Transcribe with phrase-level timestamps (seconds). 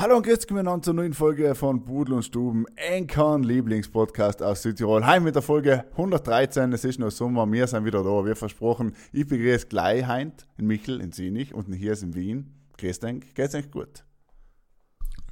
[0.00, 5.04] Hallo und grüß miteinander zur neuen Folge von Budel und Stuben, Enkern Lieblingspodcast aus Südtirol.
[5.04, 8.94] Heim mit der Folge 113, es ist noch Sommer, wir sind wieder da, wie versprochen.
[9.12, 12.54] Ich begrüße gleich Heint in Michel, in Sinich und hier ist in Wien.
[12.76, 14.04] Grüß dich, geht's euch gut?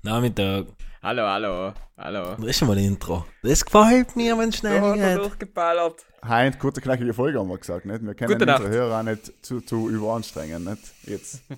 [0.03, 0.67] Nachmittag.
[1.01, 2.35] Hallo, hallo, hallo.
[2.35, 3.25] Das ist schon mal ein Intro.
[3.45, 5.19] Das gefällt mir, wenn es schnell er geht.
[5.19, 6.05] durchgeballert.
[6.25, 8.05] Heint, kurze, knackige Folge haben wir gesagt, nicht?
[8.05, 8.69] Wir können Gute unsere.
[8.69, 10.83] Hörer auch nicht zu, zu überanstrengen, nicht?
[11.05, 11.45] Jetzt.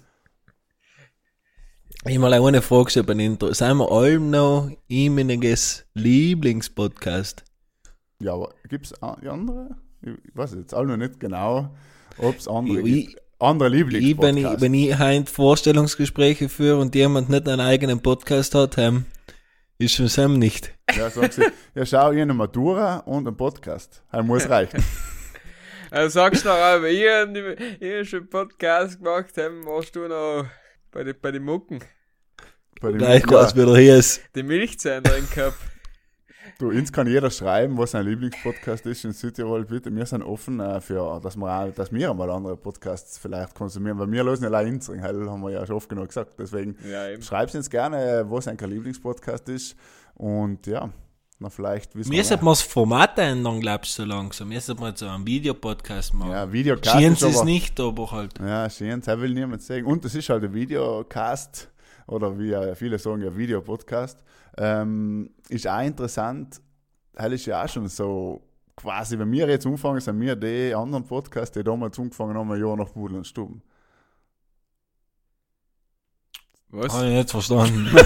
[2.09, 3.53] Ich mal eine Frage gestellt beim Intro.
[3.53, 7.45] Sind wir allem noch ihmeniges Lieblingspodcast?
[8.21, 9.77] Ja, aber gibt's a- andere?
[10.03, 11.75] Ich weiß jetzt auch noch nicht genau,
[12.19, 13.23] ob es andere Ich- gibt.
[13.41, 14.57] Andere Ich, wenn, Lieblingspodcasts.
[14.57, 19.05] ich, wenn ich heint Vorstellungsgespräche führe und jemand nicht einen eigenen Podcast hat, ähm,
[19.79, 20.75] ist schon Sam nicht.
[20.97, 21.43] Ja, sagen sie,
[21.75, 24.03] ja schau, ich habe eine Matura und einen Podcast.
[24.11, 24.83] Das muss reichen.
[25.91, 29.97] Also sagst du noch, aber ich hab ich hab schon einen Podcast gemacht, dann warst
[29.97, 30.45] du noch
[30.91, 31.79] bei den bei die Mucken.
[32.81, 34.21] Bei dem- Gleich ja, was wieder hier ist.
[34.35, 35.57] Die Milchzähne drin gehabt.
[36.59, 39.65] du, uns kann jeder schreiben, was sein Lieblingspodcast ist in Südtirol.
[39.65, 43.55] Bitte, wir sind offen äh, für, dass wir, auch, dass wir mal andere Podcasts vielleicht
[43.55, 46.35] konsumieren, weil wir lösen ja allein uns, haben wir ja schon oft genug gesagt.
[46.39, 49.77] Deswegen Ja, schreibt uns gerne, was ein Lieblingspodcast ist.
[50.15, 50.89] Und ja,
[51.41, 54.49] na vielleicht wissen Mir wir sollte man das Format ändern, glaubst du, so langsam.
[54.49, 56.31] Mir sollte man so einen Videopodcast machen.
[56.33, 58.39] Ja, Videocast Schieren ist es aber- nicht, aber halt.
[58.41, 59.85] Ja, schön, das will niemand sehen.
[59.85, 61.69] Und das ist halt ein Videocast
[62.09, 64.25] oder wie ja viele sagen, ein Videopodcast.
[64.57, 66.61] Ähm, ist auch interessant,
[67.13, 68.43] das ist ja auch schon so,
[68.77, 72.61] quasi, wenn wir jetzt anfangen, sind wir die anderen Podcasts, die damals angefangen haben, ein
[72.61, 73.63] Jahr nach Pudel und Stuben.
[76.71, 76.93] Was?
[76.93, 77.89] Habe ich nicht verstanden.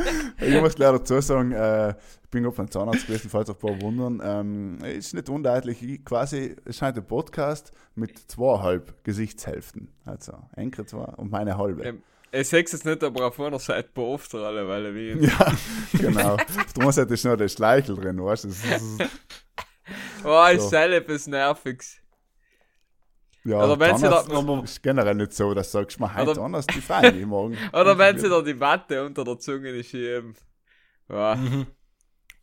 [0.00, 0.54] Okay.
[0.54, 3.60] ich muss gleich dazu sagen, äh, ich bin gerade beim Zahnarzt gewesen, falls auch ein
[3.60, 4.22] paar wundern.
[4.24, 9.88] Ähm, ist nicht undeutlich, ich, quasi, es scheint ein Podcast mit zweieinhalb Gesichtshälften.
[10.06, 11.82] Also, Enke zwei und meine halbe.
[11.84, 12.02] Ähm,
[12.32, 13.90] Ich seh's jetzt nicht, aber auf einer Seite
[14.44, 15.26] alle, weil er wie.
[15.26, 15.52] Ja,
[15.92, 16.34] genau.
[16.34, 18.48] Auf der einen Seite ist noch der Schleichel drin, weißt du?
[18.48, 19.00] Das ist-
[20.24, 20.76] Oh, ist So.
[20.76, 21.96] etwas Nerviges.
[23.42, 26.42] Ja, Oder wenn sie da- ist generell nicht so, dass du sagst, mal heute Oder-
[26.42, 27.56] anders, die fein, die morgen.
[27.72, 30.34] Oder wenn sie da die Watte unter der Zunge schieben.
[31.08, 31.34] Ja.
[31.34, 31.66] Mhm.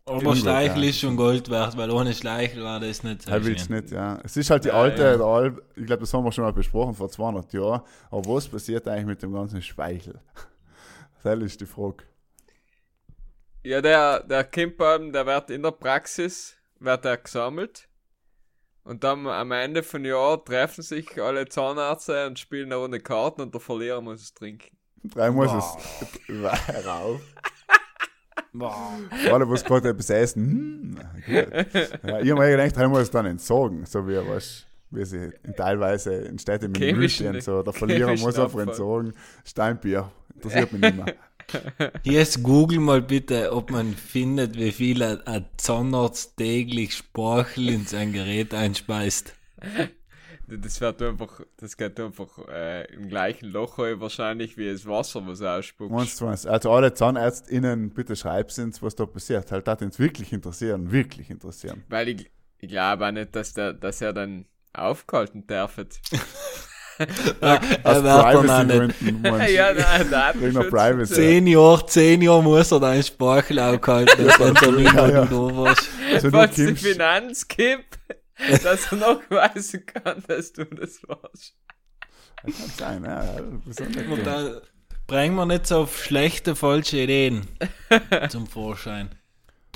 [0.08, 0.90] Aber Schleichel ja.
[0.90, 3.92] ist schon Gold wert, weil ohne Schleichel war das nicht so Er will es nicht,
[3.92, 4.18] ja.
[4.24, 5.26] Es ist halt die Ja, alte, ja.
[5.26, 7.82] Alp, ich glaube, das haben wir schon mal besprochen vor 200 Jahren.
[8.10, 10.20] Aber was passiert eigentlich mit dem ganzen Speichel?
[11.24, 12.06] Das ist die Frage.
[13.64, 17.90] Ja, der, der Kimper, der wird in der Praxis, wird er gesammelt.
[18.86, 23.42] Und dann am Ende von Jahr treffen sich alle Zahnärzte und spielen eine Runde Karten
[23.42, 24.78] und der Verlierer muss es trinken.
[25.04, 26.26] Drei muss es
[26.86, 27.20] rauf.
[29.32, 30.96] Alle, was gerade etwas essen, hm,
[31.26, 31.54] gut.
[32.04, 35.32] Ja, ich habe mir gedacht, drei muss es dann entsorgen, so wie, weißt, wie sie
[35.44, 39.14] in teilweise in Städten mit Müllchen, so, der Verlierer muss einfach entsorgen.
[39.46, 41.16] Steinbier, interessiert mich nicht mehr.
[42.04, 48.12] Jetzt google mal bitte, ob man findet, wie viel ein, Zahnarzt täglich Spachel in sein
[48.12, 49.34] Gerät einspeist.
[50.50, 55.42] Das wird einfach, das geht einfach äh, im gleichen Loch wahrscheinlich wie das Wasser, was
[55.42, 55.92] ausspuckt.
[55.92, 56.46] Meinst du was?
[56.46, 59.52] Also alle ZahnärztInnen, bitte schreibt uns, was da passiert.
[59.52, 61.84] Halt, das uns wirklich interessieren, wirklich interessieren.
[61.90, 65.78] Weil ich, ich glaube auch nicht, dass, der, dass er dann aufgehalten darf.
[65.78, 65.86] Er
[67.84, 69.24] Aus wird dann auch nicht.
[69.24, 70.42] Privacy-Gründen, ja, nein, nein.
[70.42, 71.14] Wegen der Privacy.
[71.14, 75.26] Zehn Jahre, zehn Jahre muss er deinen Spachel aufhalten, dass wenn du nicht Ja, ja.
[75.26, 75.90] da warst.
[76.14, 78.00] Also du Falls die Finanz gibt,
[78.64, 81.56] dass er nachweisen kann, dass du das warst.
[82.44, 84.62] kann sein, ja, Und da
[85.08, 87.48] bringen wir nicht so auf schlechte, falsche Ideen
[88.30, 89.10] zum Vorschein.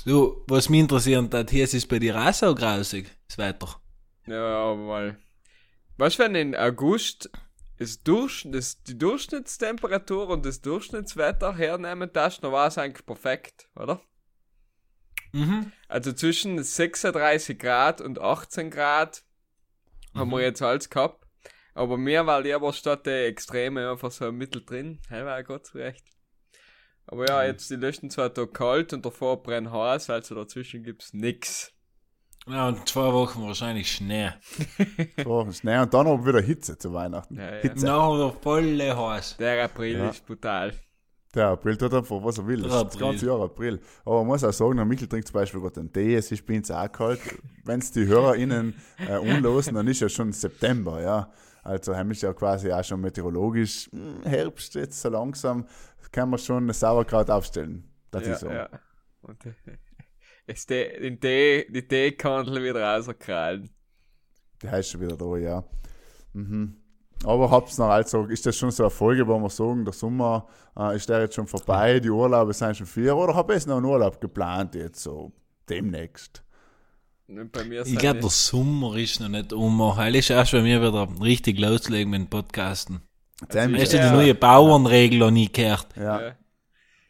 [0.04, 3.80] Du, was mich interessiert hat, hier ist es bei dir auch so grausig, das Wetter.
[4.26, 5.16] Ja, aber mal.
[5.96, 7.30] Was wenn in August
[7.78, 13.68] das Durch, das, die Durchschnittstemperatur und das Durchschnittswetter hernehmen, das dann war es eigentlich perfekt,
[13.74, 14.00] oder?
[15.32, 15.72] Mhm.
[15.88, 19.22] Also zwischen 36 Grad und 18 Grad
[20.14, 21.24] haben wir jetzt alles gehabt.
[21.74, 25.00] Aber mir war lieber statt der Extreme einfach so mittendrin.
[25.08, 26.04] Hey, war Gott zu recht.
[27.06, 31.12] Aber ja, jetzt die letzten zwei Tage kalt und davor brennt heiß, also dazwischen gibt's
[31.14, 31.72] nix.
[32.46, 34.30] Ja, und zwei Wochen wahrscheinlich Schnee.
[35.24, 37.36] So, Schnee und dann aber wieder Hitze zu Weihnachten.
[37.38, 37.60] Ja, ja.
[37.62, 37.86] Hitze.
[37.86, 39.36] Nachher wieder volle heiß.
[39.38, 40.10] Der April Ja.
[40.10, 40.74] ist brutal.
[41.34, 42.62] Der April tut einfach, was er will.
[42.62, 43.80] Das, Der ist das ganze Jahr April.
[44.04, 46.44] Aber man muss auch sagen, der Michel trinkt zum Beispiel gerade einen Tee, es ist
[46.44, 47.20] bei uns auch kalt.
[47.64, 48.74] Wenn es die HörerInnen
[49.08, 51.32] äh, unlosen, dann ist ja schon September, ja.
[51.62, 55.66] Also haben wir ja quasi auch schon meteorologisch hm, Herbst jetzt so langsam,
[56.10, 57.84] kann man schon ein Sauerkraut aufstellen.
[58.10, 58.50] Das ja, ist so.
[58.50, 58.68] ja.
[59.22, 59.38] Und
[60.46, 63.70] äh, den Tee, die Teekandel wieder rauskrallen.
[64.60, 65.64] Die heißt schon wieder da, ja.
[66.34, 66.81] Mhm.
[67.24, 70.46] Aber hab's noch, also ist das schon so eine Folge, wo wir sagen, der Sommer
[70.76, 73.76] äh, ist der jetzt schon vorbei, die Urlaube sind schon vier, oder habe ich noch
[73.76, 75.32] einen Urlaub geplant jetzt so
[75.68, 76.42] demnächst?
[77.28, 79.96] Und bei mir Ich glaube, der Sommer ist noch nicht um.
[79.96, 83.00] Heil ist erst bei mir wieder richtig loslegen mit dem Podcasten.
[83.54, 84.10] Dem Hast ist du Ja.
[84.10, 85.86] die neue Bauernregel noch nie gehört?
[85.96, 86.20] ja.
[86.20, 86.32] ja.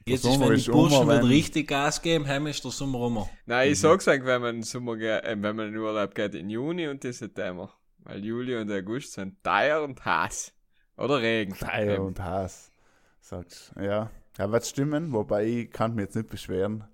[0.05, 2.73] Jetzt ist, wenn die ist um, Burschen wieder wenn- richtig Gas geben, heim ist der
[2.73, 3.25] Sommer rum.
[3.47, 3.73] Nein, Mhm.
[3.73, 6.89] ich sag's eigentlich, wenn man, Sommer, äh, wenn man in den Urlaub geht, in Juni
[6.89, 7.71] und im September.
[8.05, 10.53] Weil Juli und August sind teuer und heiß.
[10.97, 11.55] Oder Regen.
[11.55, 12.73] Feier und Hass.
[13.21, 14.11] Sagst ja.
[14.39, 16.85] Ja, wird stimmen, wobei ich kann mich jetzt nicht beschweren,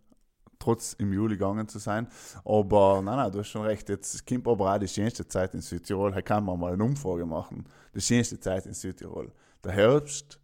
[0.59, 2.09] trotz im Juli gegangen zu sein.
[2.45, 3.89] Aber nein, nein, du hast schon recht.
[3.89, 6.11] Jetzt kommt aber auch die schönste Zeit in Südtirol.
[6.11, 7.65] Da kann man mal eine Umfrage machen.
[7.95, 9.33] Die schönste Zeit in Südtirol.
[9.63, 10.41] Der Herbst,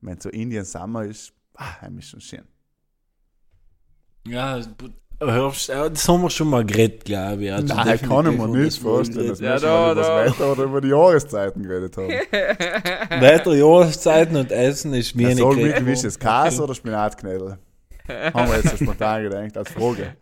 [0.00, 2.46] wenn so Indien Sommer ist, ah, ist schon schön.
[4.26, 4.60] Ja,
[5.20, 7.52] hörst äh, das haben wir schon mal geredet, glaube ich.
[7.52, 10.24] Also Nein, kann ich mir nicht vorstellen, dass wir da, über da.
[10.24, 12.08] das Wetter oder über die Jahreszeiten geredet haben.
[13.22, 16.18] Weiter Jahreszeiten und Essen ist mir Ja, nicht sag wie ist das?
[16.18, 17.58] Käse oder Spinatknödel?
[18.08, 20.16] Haben wir jetzt so spontan gedacht, als Frage.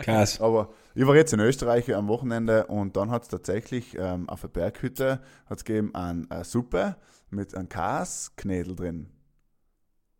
[0.00, 0.40] Krass.
[0.40, 4.42] Aber ich war jetzt in Österreich am Wochenende und dann hat es tatsächlich ähm, auf
[4.42, 6.96] der Berghütte hat's gegeben eine, eine Suppe
[7.30, 9.13] mit einem Kasknädel drin.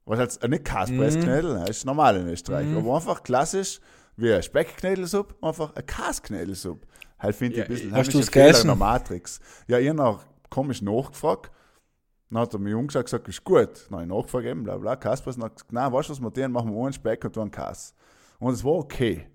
[0.06, 2.78] Was heißt, äh, nicht Kaspressknädel, das ist normal in Österreich, Mhm.
[2.78, 3.80] aber einfach klassisch
[4.16, 6.86] wie eine Speckknädelsuppe, einfach eine Kasknädelsuppe.
[7.18, 8.62] Halt finde ich Ja, ein bisschen hast du's Fehler gegessen?
[8.62, 9.40] in der Matrix.
[9.66, 11.50] Ja, ich habe noch komisch nachgefragt.
[12.30, 13.86] Dann hat er mir Jungs gesagt, ist gut.
[13.88, 15.36] Dann habe ich nachgefragt, eben, bla bla, Kaspers.
[15.36, 16.52] Dann hat gesagt, nein, weißt du was, wir tun?
[16.52, 17.94] machen wir einen Speck und einen Kas.
[18.40, 19.26] Und es war okay.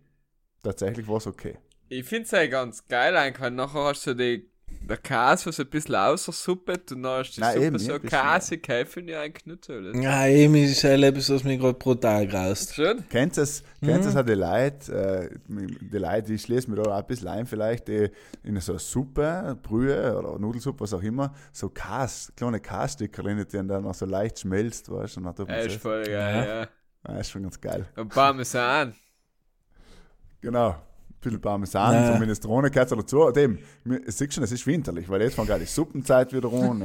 [0.63, 1.57] Tatsächlich war es okay.
[1.88, 4.49] Ich find's ja ganz geil eigentlich, weil nachher hast du die,
[4.81, 7.94] der Käse, was ein bisschen außersuppet und dann hast du die Nein, Suppe eben, so
[7.94, 9.26] ein bisschen, käsig, ja.
[9.66, 9.81] so.
[9.81, 12.74] Das Ja, eben ist ein etwas, was mich gerade brutal graust.
[12.74, 13.04] Schön.
[13.10, 14.92] Kennt es, kennt es auch die Leute,
[15.31, 18.10] äh, die Leute, ich schließe mir da auch ein bisschen ein, vielleicht, die
[18.44, 23.38] in so eine Suppe, Brühe oder Nudelsuppe, was auch immer, so Kas, kleine Kasstücke rein,
[23.38, 26.46] die dann noch so leicht schmelzt, weißt du, und dann Ja, das ist voll geil,
[26.46, 26.46] Ja.
[26.62, 26.68] ja.
[27.08, 27.86] Ja, ist schon ganz geil.
[27.96, 28.94] Und Parmesan.
[30.42, 30.75] Genau.
[31.19, 32.13] Ein bisschen Parmesan, Ja.
[32.13, 33.30] so Minestrone gehört dazu.
[33.83, 36.83] Mir- es schon, es ist winterlich, weil jetzt fängt gerade die Suppenzeit wieder an, und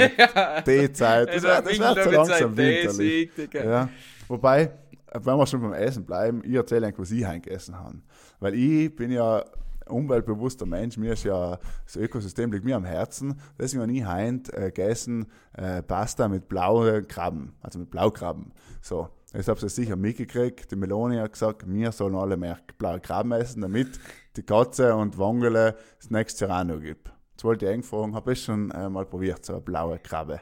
[0.65, 3.31] Teezeit, das, wird- das wird so langsam winterlich.
[3.53, 3.89] Ja.
[4.27, 4.73] Wobei,
[5.13, 7.99] wenn wir schon beim Essen bleiben, ich erzähle eigentlich, was ich heim gegessen habe.
[8.41, 9.45] Weil ich bin ja
[9.87, 13.39] umweltbewusster Mensch, mir ist ja das Ökosystem liegt mir am Herzen.
[13.59, 18.51] Deswegen habe ich heim äh, gegessen äh, Pasta mit blauen Krabben, also mit Blaukrabben.
[18.81, 23.01] So, jetzt habt ihr sicher mitgekriegt, die Meloni hat gesagt, wir sollen alle mehr blaue
[23.01, 23.99] Krabben essen, damit
[24.37, 27.11] die Katze und Wangele das nächste Jahr auch noch gibt.
[27.33, 30.41] Jetzt wollte ich eigentlich fragen, habe ich schon äh, mal probiert, so eine blaue Krabbe.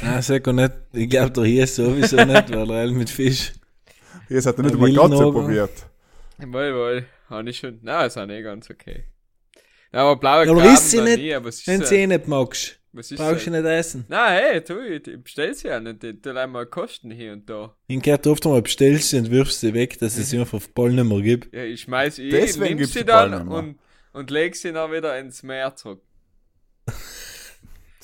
[0.00, 0.72] Nein, sag auch nicht.
[0.92, 3.52] Ich glaube, der hier ist sowieso nicht, weil er mit Fisch.
[4.28, 5.86] Jetzt hat er nicht einmal Katze probiert.
[6.38, 7.06] Wohl, wohl.
[7.28, 7.78] Habe ich schon.
[7.82, 9.04] Na, ist auch nicht ganz okay.
[9.92, 12.06] Ja, aber blaue Aber Krabben isst sie nicht, nie, aber was ist Wenn du eh
[12.06, 14.04] nicht magst, was ist brauchst du nicht essen.
[14.08, 16.04] Nein, hey, tu ich, ich bestell sie ja nicht.
[16.04, 17.74] Ich tu mal kosten hier und da.
[17.86, 20.68] Ich gehört oft einmal bestellst sie und wirfst sie weg, dass es sie einfach auf
[20.74, 21.54] Ball nicht mehr gibt.
[21.54, 23.78] Ja, ich schmeiß ich, Deswegen nimm sie dann und,
[24.12, 26.02] und leg sie dann wieder ins Meer zurück.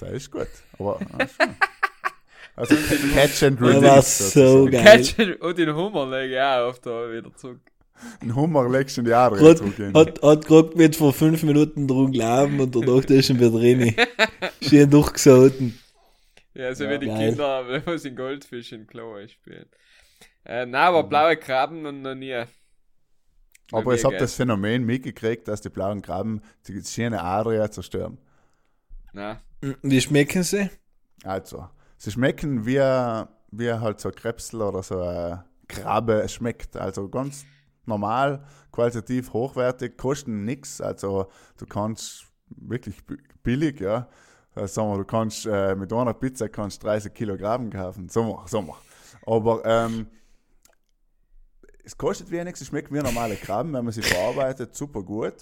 [0.01, 0.49] Das ist gut.
[0.79, 1.57] Aber ah, schon.
[2.57, 2.75] Also
[3.15, 3.85] Catch and Das Release.
[3.85, 4.83] war so geil.
[4.83, 7.61] Catchen und den Hummer lege ich auch oft wieder zurück.
[8.21, 9.95] Ein Hummer legst du in die Jahre Grad, zurückgehen.
[9.95, 13.95] hat, hat gerade mit vor fünf Minuten drum glauben und danach ist schon wieder drin.
[14.63, 15.79] Schön durchgesoten.
[16.55, 17.29] Ja, so Ja, wie die geil.
[17.31, 19.67] Kinder, wenn sie Goldfisch in Klo spielen.
[20.45, 22.45] Äh, nein, aber blaue Krabben und noch nie.
[23.73, 28.19] Aber es hat das Phänomen mitgekriegt, dass die blauen Krabben die schöne Adria zerstören.
[29.13, 29.39] Nein.
[29.83, 30.71] Wie schmecken sie?
[31.25, 32.79] Also, sie schmecken wie,
[33.51, 36.77] wie halt so ein Krebsel oder so eine Krabbe schmeckt.
[36.77, 37.45] Also ganz
[37.89, 40.81] normal, qualitativ hochwertig, kosten nichts.
[40.81, 41.27] Also
[41.57, 44.09] du kannst wirklich bi- billig, ja.
[44.55, 48.09] Also, sagen wir, du kannst äh, mit einer Pizza kannst 30 Kilogramm kaufen.
[48.09, 48.81] So mach, so mach.
[49.27, 50.07] Aber ähm,
[51.85, 55.35] es kostet wenig, es schmeckt wie normale Krabben, wenn man sie verarbeitet, super gut.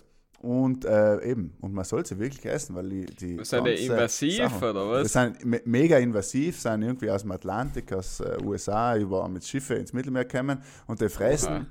[0.43, 4.37] Und äh, eben, und man soll sie wirklich essen, weil die, die sind die invasiv
[4.37, 5.13] Sache- oder was?
[5.13, 9.75] sind me mega invasiv, sind irgendwie aus dem Atlantik, aus äh, USA, über mit Schiffe
[9.75, 11.67] ins Mittelmeer kommen und die fressen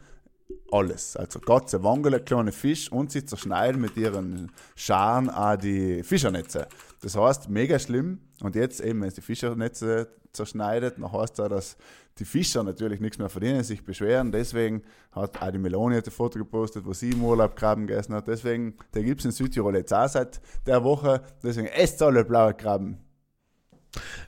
[0.71, 1.15] alles.
[1.15, 6.67] Also ganze Wangele, kleine Fisch und sie zerschneiden mit ihren Scharen auch die Fischernetze.
[7.01, 8.19] Das heißt, mega schlimm.
[8.41, 11.77] Und jetzt eben, wenn es die Fischernetze zerschneidet, dann heißt das, dass
[12.17, 14.31] die Fischer natürlich nichts mehr verdienen, sich beschweren.
[14.31, 18.27] Deswegen hat auch die Meloni ein Foto gepostet, wo sie im Urlaub Krabben gegessen hat.
[18.27, 21.21] Deswegen, der gibt es in Südtirol jetzt auch seit der Woche.
[21.43, 22.97] Deswegen esst alle blaue Krabben.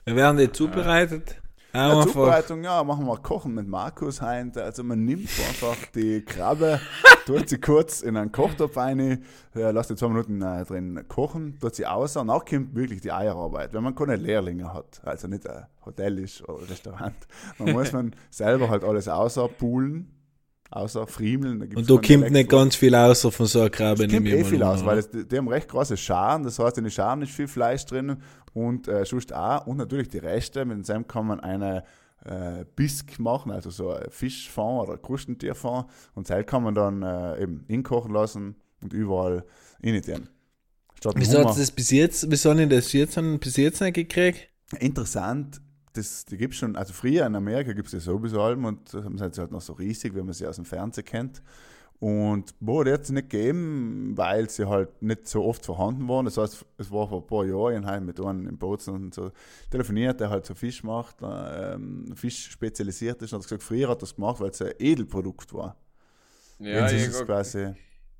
[0.04, 1.40] Wir werden die zubereitet.
[1.74, 4.56] Ja, Einfach, Zubereitung, ja, machen wir Kochen mit Markus heint.
[4.56, 6.80] Also man nimmt einfach die Krabbe,
[7.26, 9.22] tut sie kurz in einen Kochtopf rein,
[9.54, 13.02] äh, lässt die zwei Minuten äh, drin kochen, tut sie aus und auch kommt wirklich
[13.02, 13.74] die Eierarbeit.
[13.74, 17.14] Wenn man keine Lehrlinge hat, also nicht ein Hotel ist oder Restaurant,
[17.58, 20.10] dann muss man selber halt alles außerpulen,
[20.70, 21.60] außer friemeln.
[21.60, 24.04] Da und da kommt nicht ganz viel außer von so einer Krabbe.
[24.04, 26.84] es kommt eh viel aus, weil es, die haben recht große Scharen, das heißt, in
[26.84, 28.18] den Scharen ist viel Fleisch drin
[28.52, 29.66] und äh, sonst auch.
[29.66, 31.84] Und natürlich die Reste, mit dem kann man eine
[32.24, 35.86] äh, Bisk machen, also so ein Fischfond oder Krustentierfond.
[36.14, 39.44] Und das kann man dann äh, eben inkochen lassen und überall
[39.82, 40.28] rein
[41.14, 44.48] Wieso hat das bis jetzt, wieso habe ich das jetzt, bis jetzt nicht gekriegt?
[44.80, 45.60] Interessant,
[45.98, 49.02] das, die gibt schon, also früher in Amerika gibt es die sowieso allem und das
[49.04, 51.42] sind sie halt noch so riesig, wie man sie aus dem Fernsehen kennt.
[52.00, 56.26] Und wo hat es nicht gegeben, weil sie halt nicht so oft vorhanden waren.
[56.26, 59.32] Das heißt, es war vor ein paar Jahren halt mit einem im Bozen und so
[59.68, 63.32] telefoniert, der halt so Fisch macht, ähm, Fisch spezialisiert ist.
[63.32, 65.76] Und hat gesagt, früher hat das gemacht, weil es ein Edelprodukt war.
[66.60, 67.74] Ja, Jetzt ich ist es habe quasi.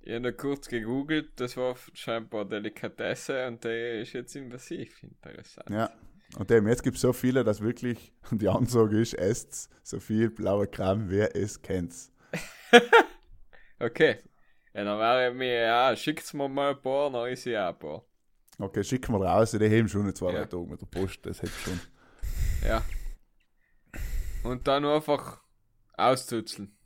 [0.07, 5.03] nur kurz gegoogelt, das war scheinbar Delikatesse und der ist jetzt invasiv.
[5.05, 5.71] Interessant.
[5.71, 5.91] Ja.
[6.37, 10.31] Und eben, jetzt gibt es so viele, dass wirklich, die Ansage ist, esst so viel
[10.31, 11.95] blaue Kram, wer es kennt.
[13.81, 14.19] Okay.
[14.75, 17.79] Ja, dann wäre mir, ja, schickt's mir mal ein paar, dann ist ja auch ein
[17.79, 18.05] paar.
[18.59, 20.47] Okay, schicken wir raus, die heben schon in zwei, drei Ja.
[20.47, 21.81] Tagen mit der Post, das hätte schon.
[22.67, 22.83] Ja.
[24.43, 25.41] Und dann einfach
[25.97, 26.77] auszuzeln.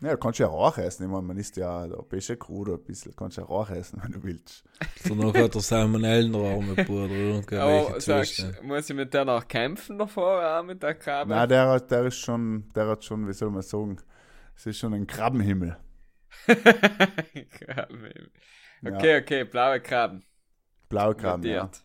[0.00, 1.02] Ja, du kannst ja Rauch essen.
[1.04, 3.16] Ich meine, man isst ja da Pesche Kruder ein bisschen.
[3.16, 4.62] Kannst ja Rauch essen, wenn du willst.
[5.08, 7.60] Danach hat er Salmonellenraum mit Bruder.
[7.62, 11.30] Aber sagst, muss ich mit der noch kämpfen davor, auch mit der Krabbe?
[11.30, 13.96] Nein, der, hat- der ist schon, der hat schon, wie soll man sagen,
[14.54, 15.76] es ist schon ein Krabbenhimmel.
[16.46, 18.30] Krabben.
[18.86, 20.22] Okay, okay, blaue Krabben.
[20.88, 21.62] Blaue Krabben, ja.
[21.64, 21.82] Notiert.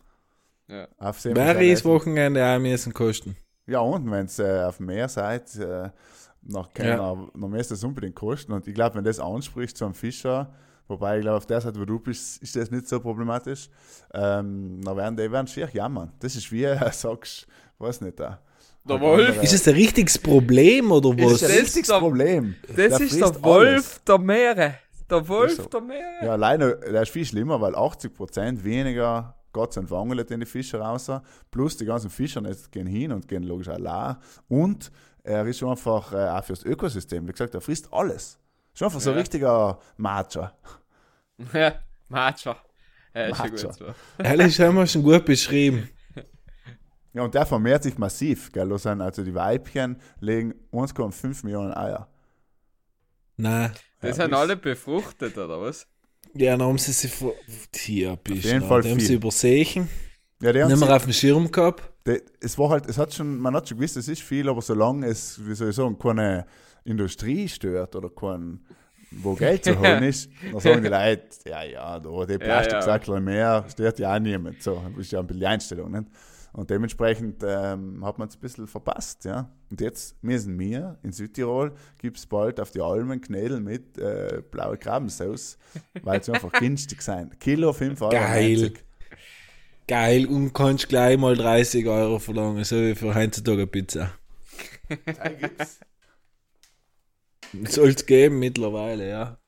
[0.68, 0.88] Ja.
[0.98, 1.84] Auf See muss man Wäre das.
[1.84, 3.36] Wochenende auch müssen kosten.
[3.66, 5.90] Ja, und wenn ihr äh, auf dem Meer seid, äh,
[6.46, 8.52] nach keiner, dann müsst ihr es unbedingt kosten.
[8.52, 10.52] Und ich glaube, wenn das anspricht zu einem Fischer,
[10.88, 13.68] wobei ich glaube, auf der Seite, wo du bist, ist das nicht so problematisch,
[14.12, 16.12] ähm, dann werden die werden schier jammern.
[16.20, 17.46] Das ist wie, äh, sagst,
[17.78, 18.40] weiß nicht, da.
[18.86, 19.42] Der Wolf.
[19.42, 21.32] Ist es ein richtiges Problem oder Das was?
[21.32, 22.54] ist das richtiges der- Problem.
[22.68, 24.74] Das Der ist der Wolf der Meere.
[25.08, 25.68] Der Wolf Ist so.
[25.68, 26.24] der Meere.
[26.24, 30.78] Ja, alleine, der ist viel schlimmer, weil 80% weniger Gott sei Dank in die Fische
[30.78, 31.10] raus.
[31.50, 34.16] Plus die ganzen Fischer jetzt gehen hin und gehen logisch allein.
[34.48, 34.90] Und
[35.24, 37.26] er ist schon einfach äh, auch fürs Ökosystem.
[37.26, 38.38] Wie gesagt, er frisst alles.
[38.74, 39.20] Schon einfach so ein Ja.
[39.20, 40.48] richtiger Macho.
[41.52, 41.74] Ja,
[42.08, 42.54] Macho.
[43.14, 43.68] Ja, ist schon Macho.
[43.86, 43.94] gut.
[44.18, 45.88] Ehrlich, haben wir schon gut beschrieben.
[47.12, 48.52] Ja, und der vermehrt sich massiv.
[48.52, 48.70] Gell?
[48.72, 52.08] Also die Weibchen legen 1,5 Millionen Eier.
[53.36, 53.72] Nein.
[54.02, 55.86] Ja, sind bis- alle befruchtet, oder was?
[56.34, 57.34] Ja, dann haben sie sich vor.
[57.74, 58.62] Hier bist jeden.
[58.62, 59.16] Fall haben sie viel.
[59.16, 59.88] übersehen.
[60.44, 61.82] Ja, die Nicht mehr auf dem Schirm gehabt.
[62.06, 64.60] Die, es war halt, es hat schon, man hat schon gewusst, es ist viel, aber
[64.60, 66.44] solange es, wie soll ich sagen, keine
[66.84, 68.60] Industrie stört oder kein,
[69.10, 73.64] wo Geld zu holen ist, dann sagen die Leute, ja, ja, da, die Plastiksäckler mehr,
[73.70, 74.62] stört ja auch niemand.
[74.62, 76.08] So, das ist ja ein bisschen die Einstellung, nicht?
[76.52, 79.50] Und dementsprechend ähm, hat man es ein bisschen verpasst, ja.
[79.70, 84.42] Und jetzt müssen wir in Südtirol, gibt es bald auf die Almen Knädel mit äh,
[84.50, 85.56] blaue Krabensauce,
[86.02, 87.40] weil sie einfach günstig sind.
[87.40, 88.10] Kilo 5 Euro.
[88.12, 88.56] Geil.
[88.58, 88.84] 90.
[89.86, 94.12] Geil, und kannst gleich mal 30 Euro verlangen, so wie für heutzutage eine Pizza.
[97.68, 99.38] Soll es geben mittlerweile, ja.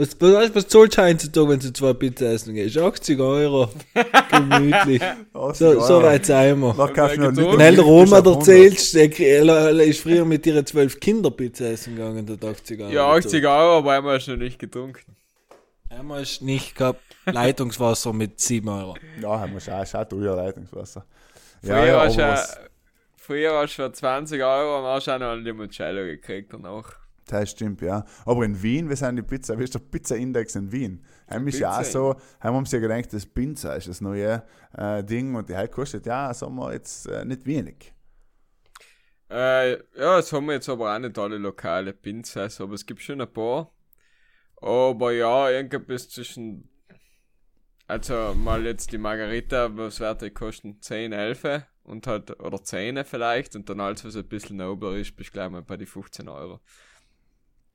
[0.00, 2.78] Was, was, was zahlst du heutzutage, wenn du zwei Pizza essen gehst?
[2.78, 3.68] 80 Euro.
[4.30, 5.02] Gemütlich.
[5.02, 6.72] 80 So, so weit sind wir.
[6.72, 8.36] Du Wenn der Roma auf 100.
[8.36, 12.80] erzählst, der er ist früher mit ihren zwölf Kinder Pizza essen gegangen, der hat 80
[12.80, 12.90] Euro.
[12.90, 15.16] Ja, 80 Euro, aber einmal hast du noch nicht getrunken.
[15.90, 18.96] Einmal ist nicht gehabt, Leitungswasser mit 7 Euro.
[19.20, 21.04] Ja, haben wir schon, schon teuer Leitungswasser.
[21.62, 22.60] Früher, hast ja- was-
[23.16, 26.94] früher hast du für 20 Euro und hast auch noch ein Limoncello gekriegt danach.
[27.26, 28.04] das stimmt, ja.
[28.24, 31.04] Aber in Wien, wir sind die Pizza, wie ist der Pizza-Index in Wien?
[31.30, 34.42] Heim ist ja auch so, heim haben sie ja gedacht, das Pizza ist das neue
[34.76, 37.92] äh, Ding und die halt kostet ja, sagen wir jetzt äh, nicht wenig.
[39.30, 43.00] Äh, ja, das haben wir jetzt aber auch nicht alle lokale Pizzas, aber es gibt
[43.00, 43.70] schon ein paar.
[44.60, 46.68] Aber ja, irgendwas zwischen.
[47.90, 50.80] Also mal jetzt die Margarita, was wird die kosten?
[50.80, 55.16] 10, 11 und halt, oder 10 vielleicht und dann alles, was ein bisschen nobler ist,
[55.16, 56.60] bist du gleich mal bei die 15 Euro.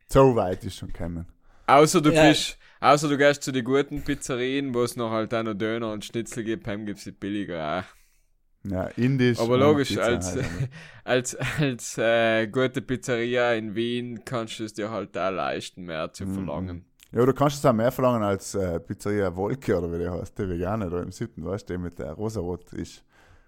[0.08, 1.26] So weit ist schon gekommen.
[1.68, 2.30] Außer du Ja.
[2.30, 5.92] bist, außer du gehst zu den guten Pizzerien, wo es noch halt auch noch Döner
[5.92, 8.70] und Schnitzel gibt, heim gibt's die billiger auch.
[8.72, 9.40] Ja, indisch.
[9.40, 10.68] Aber logisch, als, halt, aber-
[11.04, 16.14] als, als äh, gute Pizzeria in Wien kannst du es dir halt auch leisten, mehr
[16.14, 16.34] zu Mhm.
[16.36, 16.86] verlangen.
[17.16, 20.38] Ja, du kannst es auch mehr verlangen als äh, Pizzeria Wolke oder wie die heißt,
[20.38, 23.06] der Veganer da im siebten, weißt du, der mit der rosarot ist.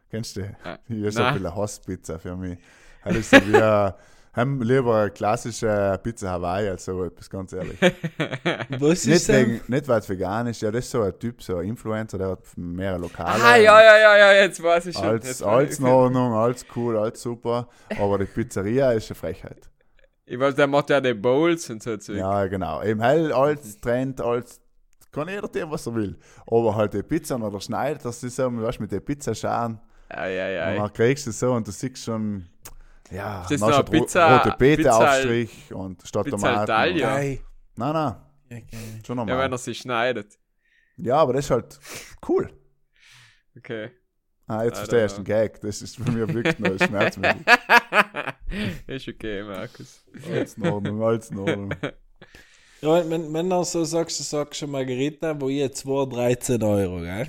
[0.10, 0.56] Kennst du den?
[0.64, 2.58] Ah, Hier ist ein bisschen Hasspizza für mich.
[3.04, 3.94] Das ist so wie eine,
[4.34, 7.78] haben lieber eine klassische Pizza Hawaii als so etwas, ganz ehrlich.
[8.80, 9.48] Was ist nicht, denn?
[9.48, 12.18] wegen, nicht weil es vegan ist, ja, das ist so ein Typ, so ein Influencer,
[12.18, 13.44] der hat mehrere Lokale.
[13.44, 15.04] ah, ja, ja, ja, ja, jetzt weiß ich schon.
[15.04, 15.86] Alles, in.
[15.86, 17.68] Ordnung, alles cool, alles super.
[18.00, 19.70] Aber die Pizzeria ist eine Frechheit.
[20.30, 22.18] Ich weiß, der macht ja die Bowls und so Zeug.
[22.18, 22.84] Ja, genau.
[22.84, 24.60] Eben hell, alles Trend, alles.
[25.12, 26.20] Kann jeder tun, was er will.
[26.46, 29.80] Aber halt die Pizza oder schneidet, das ist so, weißt du, mit den Pizzascharen.
[30.12, 30.48] ja, ja.
[30.50, 30.70] ja.
[30.72, 32.46] Und dann kriegst du es so und du siehst schon,
[33.10, 36.64] ja, Ist das dann noch Pizza- rote Beete Pizza- Aufstrich und statt Pizza Tomaten.
[36.64, 37.16] Italia?
[37.16, 37.40] Nein,
[37.78, 37.94] nein,
[38.50, 38.66] Ja, geil.
[39.06, 39.40] schon Ja, normal.
[39.46, 40.38] wenn er sie schneidet.
[40.98, 41.80] Ja, aber das ist halt
[42.28, 42.50] cool.
[43.58, 43.92] Okay.
[44.46, 45.26] Ah, jetzt I don't verstehst du den.
[45.26, 45.62] Gag.
[45.62, 47.44] Das ist für mich wirklich ein Schmerzmittel.
[48.88, 50.04] ist okay, Markus.
[50.30, 51.74] Alles in Ordnung, alles in Ordnung.
[52.80, 57.28] Ja, wenn, wenn du so sagst, du sagst schon Margarita, wo ich 2,13 Euro, gell?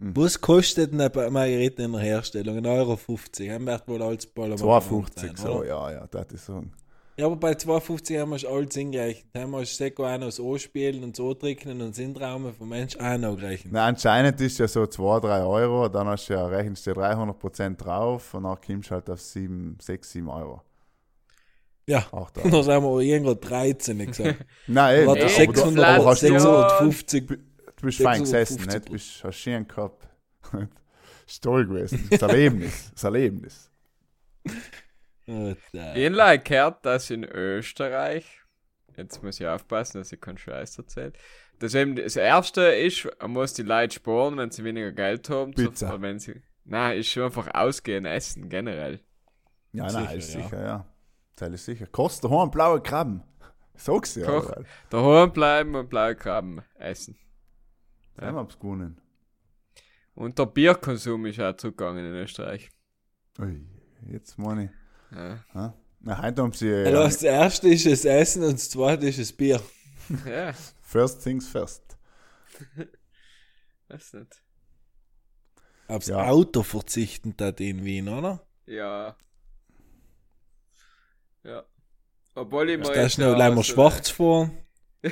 [0.00, 0.16] Mhm.
[0.16, 2.58] Was kostet eine Margarita in der Herstellung?
[2.58, 3.54] 1,50 Euro.
[3.54, 6.64] Haben wir wohl alles Ball 2,50 so, ja, ja, das ist so.
[7.22, 9.32] Ja, aber bei 2,50 haben wir schon alles hingerechnet.
[9.36, 12.96] Haben wir Seko auch noch das Anspielen und das Antricknen und das Intraumen vom Mensch
[12.96, 13.72] auch noch gerechnet.
[13.72, 17.76] Na, anscheinend ist ja so 2, 3 Euro, dann hast du ja, rechnest du 300%
[17.76, 20.62] drauf und dann kommst du halt auf 7, 6, 7 Euro.
[21.86, 22.62] Ja, 8 da Euro.
[22.64, 24.44] sind wir irgendwo 13 gesagt.
[24.66, 26.90] Nein, eben, Warte, aber, du, 600, aber hast du, Inflation.
[26.90, 27.28] 650.
[27.28, 27.36] du
[27.82, 28.88] bist fein 650 gesessen, nicht?
[28.88, 30.08] Du bist, hast schön gehabt.
[31.28, 32.04] ist toll gewesen.
[32.10, 32.90] Das Erlebnis.
[32.92, 33.70] Das Erlebnis.
[35.72, 38.24] Ähnlich gehört, dass in Österreich,
[38.96, 41.12] jetzt muss ich aufpassen, dass ich keinen Scheiß erzähle,
[41.58, 45.52] dass eben das erste ist, man muss die Leute sparen, wenn sie weniger Geld haben.
[45.52, 46.00] Pizza.
[46.00, 49.00] wenn sie, nein, ist schon einfach ausgehen, essen, generell.
[49.72, 50.42] Ja, Sicher, nein, ist ja.
[50.42, 50.86] sicher, ja.
[51.36, 51.86] Das ist sicher.
[51.86, 53.22] Kostet daheim blaue Krabben.
[53.74, 54.26] Sag's ja.
[54.26, 54.50] Koch.
[54.50, 54.64] Alter.
[54.90, 57.16] Daheim bleiben und blaue Krabben essen.
[58.20, 58.26] Ja.
[58.26, 59.00] Haben wir gewonnen.
[60.14, 62.70] Und der Bierkonsum ist auch zurückgegangen in Österreich.
[63.38, 63.64] Ui,
[64.08, 64.70] jetzt meine ich.
[65.14, 65.74] Ja.
[66.00, 66.72] Na, heute haben sie.
[66.72, 69.60] Also Ja, das erste ist das Essen und das zweite ist das Bier.
[70.26, 71.82] ja, first things first.
[73.88, 74.42] weiß nicht.
[75.88, 76.24] Aufs Ja.
[76.28, 78.44] Auto verzichten da in Wien, oder?
[78.66, 79.16] Ja.
[81.44, 81.64] Ja.
[82.34, 84.50] Obwohl ich mir Da ist noch ja gleich mal so- schwarz vor.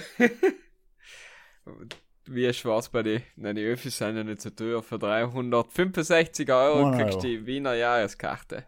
[2.26, 3.22] Wie ist schwarz bei dir?
[3.36, 4.82] Nein, die Öffis sind ja nicht so teuer.
[4.82, 8.66] Für 365 Euro Oh, kriegst du die Wiener Jahreskarte.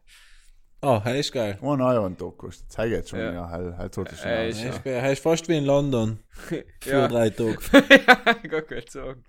[0.84, 1.52] Oh, das ist geil.
[1.62, 2.66] 1 Euro ein Tag kostet.
[2.76, 3.32] Das jetzt schon, Ja.
[3.32, 4.68] ja, halt, halt so das schon Äh, Ja.
[4.70, 6.18] ist, das ist fast wie in London.
[6.80, 7.58] Für ja, drei Tage.
[8.06, 9.22] ja, gar gut sagen.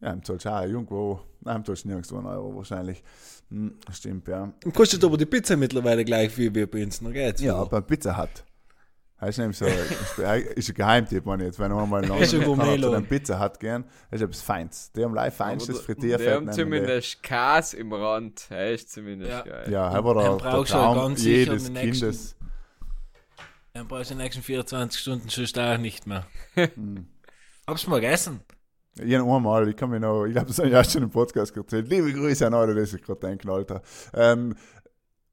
[0.00, 1.20] Ja, im zahlst du auch irgendwo.
[1.40, 3.02] Nein, im du nirgendwo einen Euro wahrscheinlich.
[3.50, 4.52] Hm, stimmt, ja.
[4.74, 7.00] Kostet aber die Pizza mittlerweile gleich viel wie bei uns.
[7.00, 7.40] Noch geht's.
[7.40, 8.44] Ja, bei Pizza Hut.
[9.20, 9.64] Das ist nämlich so,
[10.54, 12.94] ist ein Geheimtipp, ich jetzt, wenn man mal in Ist ein London kann, zu Gourmet-Laden.
[12.94, 14.92] einem Pizza gehen, das ist etwas Feins.
[14.92, 16.26] Die haben live feinstes Frittierfett.
[16.28, 18.46] Die haben zumindest Käse im Rand.
[18.48, 19.40] Das ist zumindest Ja.
[19.42, 19.64] geil.
[19.66, 19.72] die.
[19.72, 22.36] Ja, aber der, Dann der du Traum jedes den nächsten- Kindes.
[23.74, 26.24] Dann brauchst du die nächsten 24 Stunden schon auch nicht mehr.
[26.54, 27.06] Hm.
[27.66, 28.40] Hab's mal gegessen.
[29.00, 31.56] Habe einmal, ich kann mich noch, ich glaube, das habe ich auch schon im Podcast
[31.56, 31.88] erzählt.
[31.88, 33.80] Liebe Grüße an alle, das ich gerade denken, Alter.
[34.12, 34.56] Ähm,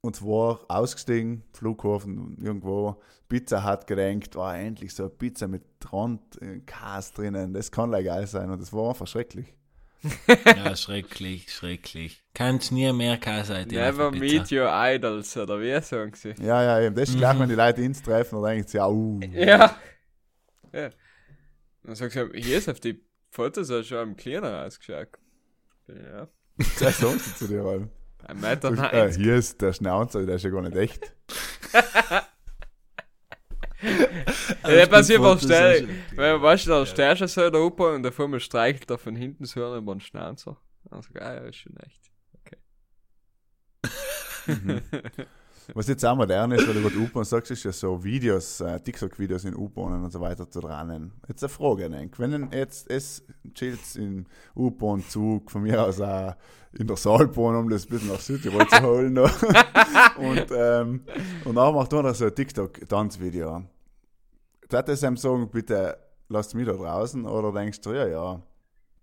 [0.06, 6.40] und zwar ausgestiegen, Flughafen, irgendwo, Pizza hat gedenkt, war endlich so eine Pizza mit Rand,
[6.40, 7.52] äh, Käse drinnen.
[7.52, 9.52] Das kann like geil sein und das war einfach schrecklich.
[10.44, 12.22] Ja, schrecklich, schrecklich.
[12.34, 13.68] Kannst nie mehr Käse sein.
[13.68, 16.34] Never meet your idols, oder wie sagen sie?
[16.40, 16.94] Ja, ja, eben.
[16.94, 17.40] Das ist gleich, Mhm.
[17.40, 19.18] wenn die Leute ins treffen, dann denken sie, au.
[19.32, 19.76] Ja.
[20.72, 20.90] ja.
[21.82, 25.08] Dann sagst du, hier ist auf die Fotos auch schon am kleiner ausgeschaut.
[25.88, 26.28] Ja.
[26.78, 27.88] Das sagen sie zu dir, Alter.
[28.26, 31.14] Ein Meter Sagst, äh, hier ist der Schnauzer, der ist ja gar nicht echt.
[34.66, 35.86] Ja, passiert mal schnell.
[36.14, 39.14] Weil, weißt du, da stehst du so da oben und auf einmal streichelt er von
[39.14, 40.56] hinten so über den Schnauzer.
[40.90, 42.10] Also, geil, ja, ist schon echt.
[45.74, 48.80] Was jetzt auch modern ist, weil du gerade U-Bahn sagst, ist ja so Videos, äh,
[48.80, 51.12] TikTok-Videos in U-Bahnen und so weiter zu dran.
[51.28, 52.18] Jetzt eine Frage, denk.
[52.18, 53.24] Wenn jetzt es
[53.54, 56.36] chillt in U-Bahn, Zug, von mir aus auch
[56.72, 59.12] in der Saalbahn, um das ein bisschen nach Südtirol zu holen.
[59.14, 59.42] noch.
[60.18, 61.02] und, ähm,
[61.44, 63.62] und dann macht man so ein TikTok-Tanzvideo.
[64.68, 65.96] Das einem sagen, bitte
[66.28, 68.42] lasst mich da draußen oder denkst du, ja, ja,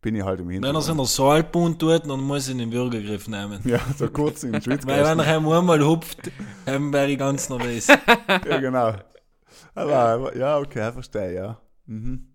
[0.04, 0.84] bin ich halt im Wenn er Hintergrund.
[0.84, 3.60] es in der Saalbund tut, dann muss ich den Würgegriff nehmen.
[3.66, 6.32] Ja, so kurz in den Schwitz Weil wenn er einmal hupft,
[6.66, 7.88] dann wäre ich ganz nervös.
[8.48, 8.94] Ja, genau.
[9.74, 11.58] Aber, ja, okay, verstehe, ja.
[11.88, 12.28] Mhm.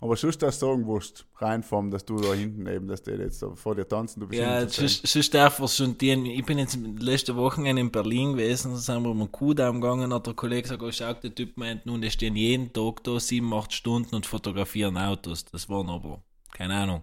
[0.00, 3.42] Aber sonst das sagen wurscht, rein vom, dass du da hinten eben, dass die jetzt
[3.42, 6.78] da vor dir tanzen, du bist Ja, sonst darf er schon die, ich bin jetzt
[6.98, 10.62] letzte Wochenende in Berlin gewesen, da sind wir um den Kuhdamm gegangen, hat der Kollege
[10.62, 14.14] gesagt, oh, schau, der Typ meint nun, die stehen jeden Tag da, sieben, acht Stunden
[14.14, 15.46] und fotografieren Autos.
[15.46, 17.02] Das waren aber, keine Ahnung,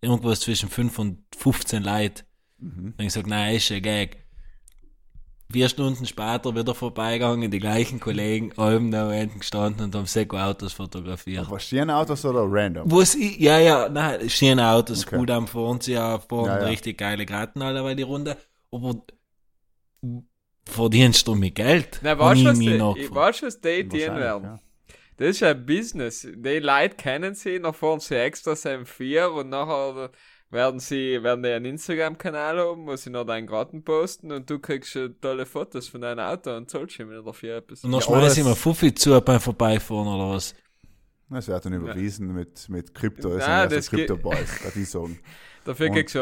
[0.00, 2.24] irgendwas zwischen fünf und 15 Leute.
[2.58, 2.74] Mhm.
[2.74, 4.24] Dann hab ich gesagt, nein, ist ein Gag.
[5.50, 10.74] Vier Stunden später wieder vorbeigegangen, die gleichen Kollegen, allem da hinten gestanden und haben Seko-Autos
[10.74, 11.46] fotografiert.
[11.46, 12.90] Aber stehen Autos oder random?
[12.92, 15.16] Was ich, ja, ja, nein, schöne Autos, Okay.
[15.16, 16.66] gut am fahren sie ja, fahren Ja, ja.
[16.66, 18.36] richtig geile Gratten alle bei die Runde,
[18.70, 18.96] aber
[20.66, 21.98] verdienst du mit Geld?
[22.02, 22.78] Weißt ich du, was mich die,
[24.16, 24.60] werden?
[25.18, 25.26] Ja.
[25.26, 26.22] Das ist ein Business.
[26.22, 30.10] Die Leute kennen sie, dann fahren sie extra sein 4 und nachher
[30.50, 34.58] werden sie, werden die einen Instagram-Kanal haben, wo sie noch deinen Garten posten und du
[34.58, 37.84] kriegst schon tolle Fotos von deinem Auto und zahlst ihm wieder dafür etwas.
[37.84, 40.54] Und dann Ja, schmeißen mir Fuffi zu beim Vorbeifahren oder was?
[41.30, 45.18] Das wird dann überwiesen mit, mit Krypto, das Nein, ja das Krypto-Boys, kann ich sagen.
[45.64, 46.18] Dafür Und- kriegst du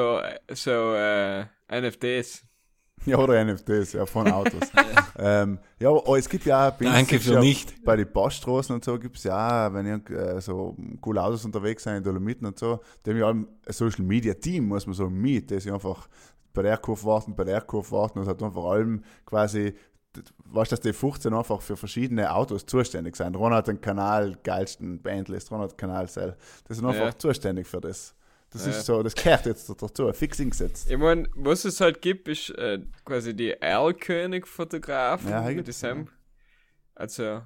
[0.49, 2.45] so, so äh, NFTs.
[3.05, 4.63] Ja, oder NFTs, ja, von Autos.
[5.19, 7.85] ähm, ja, aber oh, es gibt ja auch Danke für ja, nicht.
[7.85, 11.45] Bei den Poststraßen und so gibt es ja, auch, wenn irgend, äh, so coole Autos
[11.45, 14.87] unterwegs sind in Dolomiten und so, die haben ja allem ein Social Media Team, muss
[14.87, 16.09] man sagen, mit, die sich einfach
[16.53, 19.75] bei der Kurve warten, bei der Kurve warten und hat einfach allem quasi,
[20.47, 23.37] weißt du, dass die 15 einfach für verschiedene Autos zuständig sind.
[23.37, 26.07] Ron hat den Kanal, geilsten Bandlist, Ron hat den Kanal.
[26.07, 27.17] Die sind einfach Ja.
[27.17, 28.17] zuständig für das.
[28.53, 30.91] Das ist so, das gehört jetzt dazu, fix hingesetzt.
[30.91, 35.31] Ich mein, was es halt gibt, ist äh, quasi die Erlkönig-Fotografen.
[35.31, 36.09] Ja, mit gibt's, diesem,
[36.95, 37.43] Also,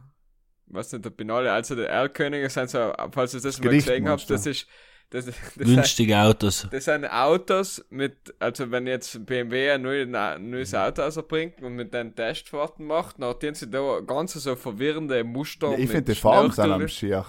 [0.66, 3.86] weiß nicht, ob bin alle, also die Erlkönige sind so, falls ihr das mal Gedicht
[3.88, 4.34] gesehen habt, du?
[4.34, 4.66] das ist,
[5.10, 6.68] das, das, sind, Günstige Autos.
[6.70, 10.06] das sind Autos mit, also wenn jetzt BMW ein neues,
[10.38, 15.24] neues Auto rausbringt und mit den Testfahrten macht, dann haben sie da ganz so verwirrende
[15.24, 15.72] Muster.
[15.72, 17.26] Ja, ich finde, die Farben sind am Schier.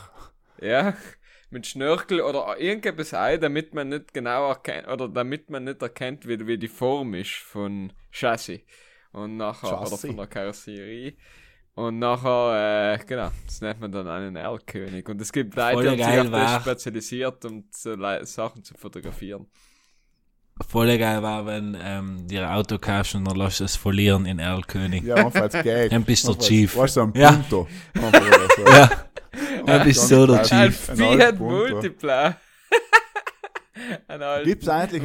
[0.61, 0.93] Ja,
[1.51, 6.27] mit Schnörkel oder irgendetwas ein, damit man nicht genau erkennt, oder damit man nicht erkennt,
[6.27, 8.61] wie, wie die Form ist von Chassis.
[9.11, 9.93] Und nachher, Chassis.
[9.93, 11.13] oder von der Karosserie.
[11.73, 15.07] Und nachher, äh, genau, das nennt man dann einen Erlkönig.
[15.07, 19.47] Und es gibt Leute, die sich auf das spezialisiert, um Le Sachen zu fotografieren.
[20.67, 24.25] Voll geil war, wenn ähm, dir ein Auto kaufst und dann lässt du es verlieren
[24.25, 25.03] in Erlkönig.
[25.03, 25.89] Ja, einfach als Gag.
[25.89, 26.75] Dann bist du als- Chief.
[26.75, 27.31] Weißt du, am Ja.
[27.31, 27.67] Punto.
[27.95, 28.65] So.
[28.71, 28.89] Ja,
[29.65, 30.89] dann bist du der Ein Chief.
[30.89, 31.39] Ein Fiat.
[31.39, 32.37] Multipla.
[34.07, 35.03] ein Gibt es eigentlich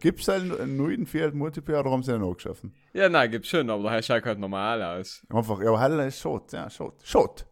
[0.00, 2.74] gibt's einen neuen Fiat Multiplayer oder haben sie den angeschaffen?
[2.92, 5.22] Ja, nein, gibt's schon, aber der schaut halt normal aus.
[5.32, 6.94] Einfach, ja, hell ist Schott, ja, Schott.
[7.04, 7.46] Schott.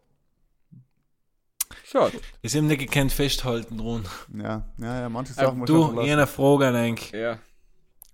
[1.85, 2.13] Schaut.
[2.41, 4.05] Ich hab nicht gekannt festhalten dran.
[4.33, 6.09] Ja, ja, ja, manche Ähm, Sachen muss Du, verlassen.
[6.11, 7.11] eine Frage an euch.
[7.11, 7.39] Ja.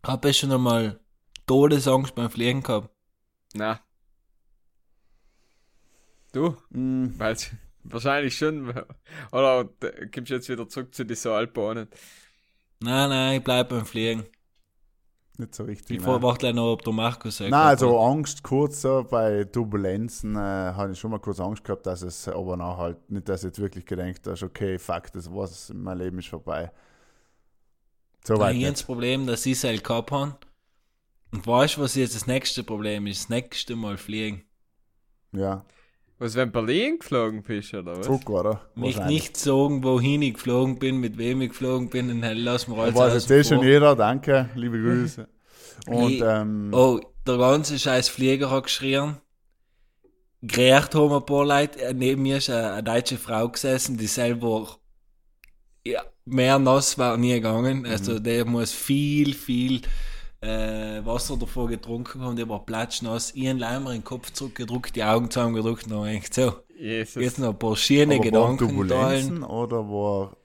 [0.04, 1.00] Hab ich schon einmal
[1.46, 2.90] Todesangst beim Fliegen gehabt?
[3.54, 3.80] Na.
[6.34, 6.56] Du?
[6.70, 7.38] Mm, Weil
[7.84, 8.70] wahrscheinlich schon.
[9.32, 9.70] Oder
[10.14, 11.88] kommst du jetzt wieder zurück zu diesen Alpbahnen?
[12.80, 14.26] Nein, nein, ich bleib beim Fliegen.
[15.40, 15.98] Nicht so richtig.
[15.98, 17.52] Ich warte gleich noch, ob der Markus sagt.
[17.52, 21.86] Nein, also Angst kurz so bei Turbulenzen äh, habe ich schon mal kurz Angst gehabt,
[21.86, 25.32] dass es aber noch halt nicht, dass ich jetzt wirklich gedacht habe, okay, fuck, das
[25.32, 26.72] war's, mein Leben ist vorbei.
[28.26, 30.38] So Da das Problem, dass ich es halt gehabt habe.
[31.32, 33.24] Und weißt du, was jetzt das nächste Problem ist?
[33.24, 34.44] Das nächste Mal fliegen.
[35.32, 35.66] Ja,
[36.20, 38.06] Was, wenn Berlin geflogen bist, oder was?
[38.08, 38.62] zurück, oder?
[38.76, 39.24] Mich Wahrscheinlich.
[39.24, 42.82] nicht sagen, wohin ich geflogen bin, mit wem ich geflogen bin, und dann lassen wir
[42.84, 45.28] alles weiß jetzt eh schon jeder, danke, liebe Grüße.
[45.88, 49.18] Und Ich- ähm, Oh, der ganze scheiß Flieger hat geschrien.
[50.42, 51.80] Gerät haben ein paar Leute.
[51.82, 54.78] Äh, Neben mir ist eine, eine deutsche Frau gesessen, die selber
[55.86, 57.86] ja, mehr nass war nie gegangen.
[57.86, 59.82] Also der muss viel, viel
[60.42, 62.36] äh, Wasser davor getrunken haben.
[62.36, 63.34] Der war platschnass.
[63.36, 66.54] Ihren Leimer in den Kopf zurückgedrückt, die Augen zusammengedrückt und dann echt so.
[66.78, 67.22] Jesus.
[67.22, 69.44] Jetzt noch ein paar schöne Gedanken Turbulenzen teilen.
[69.44, 70.38] oder war.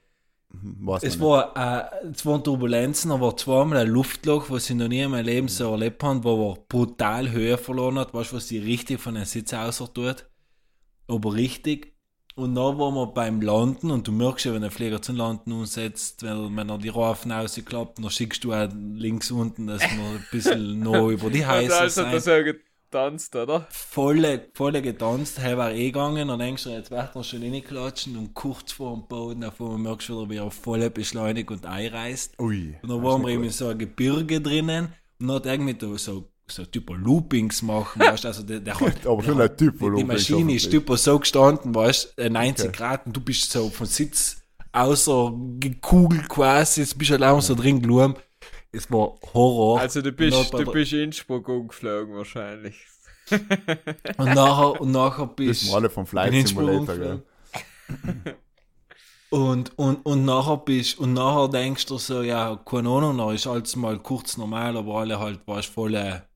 [0.51, 4.89] hm, Weiß Es war, äh, es waren Turbulenzen, aber zweimal ein Luftloch, was ich noch
[4.89, 8.15] nie in meinem Leben so erlebt habe, wo er brutal Höhe verloren hat.
[8.15, 10.27] Weißt du, was die richtig von den Sitz außer tut?
[11.09, 11.92] Aber richtig.
[12.35, 15.53] Und dann waren wir beim Landen und du merkst ja, wenn der Flieger zum Landen
[15.53, 19.89] umsetzt, wenn, wenn er die Reifen rausklappt, dann schickst du auch links unten, dass wir
[19.89, 22.21] ein bisschen noch über die Heiße also sein.
[22.21, 22.33] so
[22.93, 23.67] getanzt, oder?
[23.71, 28.17] Volle, volle getanzt, er war eh gegangen und denkst du, jetzt wird er schon reinklatschen
[28.17, 31.67] und kurz vor dem Boden, auf einmal merkst du wieder, wie er volle beschleunigt und
[31.67, 32.39] einreißt.
[32.41, 32.77] Ui.
[32.83, 34.89] Und dann waren wir eben in so ein Gebirge drinnen
[35.21, 38.79] und dann hat er irgendwie so, so typo Loopings machen, weißt du, also der, der
[38.81, 41.75] hat, Aber schon der ein Typ, wo die, die Loopings Maschine ist typo so gestanden,
[41.75, 42.77] weißt du, 90 Okay.
[42.77, 44.37] Grad und du bist so vom Sitz
[44.73, 48.15] außer gekugelt quasi, jetzt bist du halt einfach so drin gelungen.
[48.75, 49.81] Es war Horror.
[49.81, 52.77] Also du bist, du der- bist Innsbruck umgeflogen wahrscheinlich.
[54.19, 57.23] Und nachher, und nachher bist sind alle vom Flight Simulator, gell?
[59.31, 63.47] Und, und, und nachher bist, und nachher denkst du so, ja, keine Ahnung, dann ist
[63.47, 65.95] alles mal kurz normal, aber alle halt, warst voll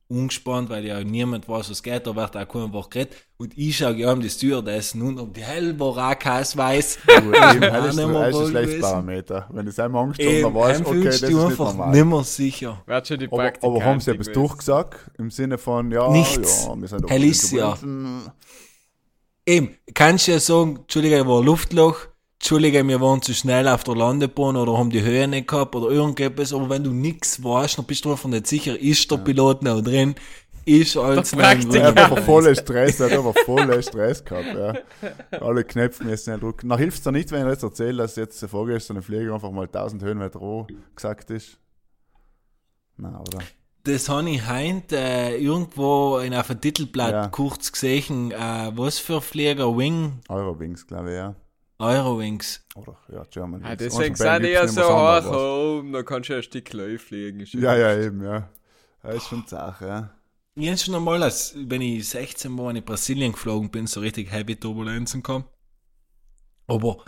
[0.09, 3.17] ungespannt, weil ja niemand weiß, was geht, da wird auch kein Wort geredet.
[3.39, 6.99] Und ich schaue ja um die Stewardessen und um die hell war kein weiß.
[7.07, 8.81] Du, eben, auch das ist nicht mehr das ist ein schlechtes.
[8.81, 9.49] Parameter.
[9.51, 11.91] Wenn du es einmal Angst hast, dann weißt okay, das ist nicht einfach normal.
[11.91, 12.83] nimmer sicher.
[12.87, 15.11] Wer hat schon die Aber, aber haben sie etwas durchgesagt?
[15.19, 16.67] Im Sinne von, ja, Nichts.
[16.67, 17.73] ja, wir sind doch Helicia.
[17.73, 18.33] Turbulenzen.
[19.49, 23.83] Eben, kannst du ja sagen, Entschuldige, war ein Luftloch, Entschuldige, wir waren zu schnell auf
[23.85, 27.79] der Landebahn oder haben die Höhe nicht gehabt oder irgendetwas, aber wenn du nichts weißt,
[27.79, 30.15] dann bist du einfach nicht sicher, ist der Pilot noch drin,
[30.67, 31.81] ist alles Der noch Praktiker.
[31.81, 34.75] Er hat aber voller Stress, er hat aber voller Stress gehabt, ja.
[35.41, 36.69] Alle Knöpfe müssen nicht drücken.
[36.69, 39.51] Na, hilft es dir nicht, wenn ich jetzt erzähle, dass jetzt vorgestern ein Flieger einfach
[39.51, 41.59] mal 1000 Höhenmeter hoch gesagt ist?
[42.97, 43.39] Na, oder?
[43.85, 47.29] Das habe ich heint äh, irgendwo in auf dem Titelblatt Ja.
[47.29, 48.37] kurz gesehen, äh,
[48.75, 51.35] was für Flieger, Wing, Eurowings, glaube ich, ja.
[51.79, 52.65] Eurowings.
[52.75, 53.79] Oder, ja, German Ah, Wings.
[53.79, 56.73] deswegen sind die ja nicht so mehr hoch oben, da kannst du ja ein Stück
[56.73, 57.41] Löw fliegen.
[57.53, 58.49] Ja, ja, eben, ja.
[59.03, 60.11] Das ist schon Sache, ja.
[60.55, 64.31] Ich habe schon einmal, als, wenn ich 16 war, in Brasilien geflogen bin, so richtig
[64.33, 65.45] heavy Turbulenzen kam.
[66.67, 67.05] Aber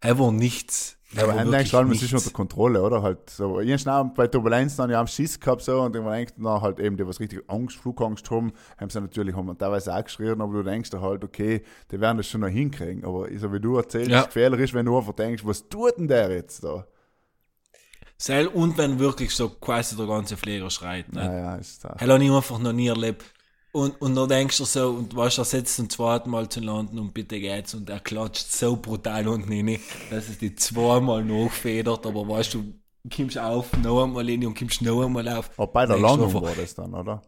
[0.00, 0.96] er war nichts.
[1.12, 3.02] Ja, aber wirklich du allem, es ist unter Kontrolle, oder?
[3.02, 3.58] Halt so.
[3.60, 6.78] Ich schnell bei Turbulenzen dann ja am Schiss gehabt so und denkst du dann halt
[6.78, 10.52] eben, die was richtig Angst, Flugangst haben, haben sie natürlich haben teilweise auch geschrien, aber
[10.52, 13.04] du denkst halt, okay, die werden das schon noch hinkriegen.
[13.04, 14.22] Aber so wie du erzählst, Ja.
[14.22, 16.86] gefährlich ist, wenn du einfach denkst, was tut denn der jetzt da?
[18.16, 21.12] Seil und wenn wirklich so quasi der ganze Flieger schreit.
[21.12, 21.24] Ne?
[21.24, 21.96] Naja, ist da.
[21.98, 23.24] Das habe ich einfach noch nie erlebt.
[23.72, 26.60] Und, und dann denkst du so, und weißt du, er setzt zum zweiten Mal zu
[26.60, 29.78] landen und bitte geht's und er klatscht so brutal unten rein,
[30.10, 32.74] dass es die zweimal nachfedert, aber weißt du,
[33.14, 35.50] kommst auf, noch einmal rein und kommst noch einmal auf.
[35.56, 37.22] Aber bei der Landung war das dann, oder?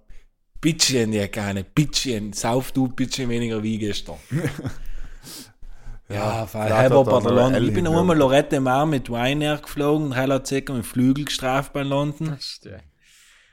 [0.60, 4.16] Bitchen, ja keine, Bitchen, sauf du Bitchen weniger wie gestern.
[6.08, 7.62] ja, weil halber er bei der noch Landung.
[7.62, 11.72] L Ich bin einmal Lorette Mar mit Ryanair geflogen, Heil hat circa mit Flügel gestraft
[11.72, 12.36] beim Landen.
[12.40, 12.82] Stimmt.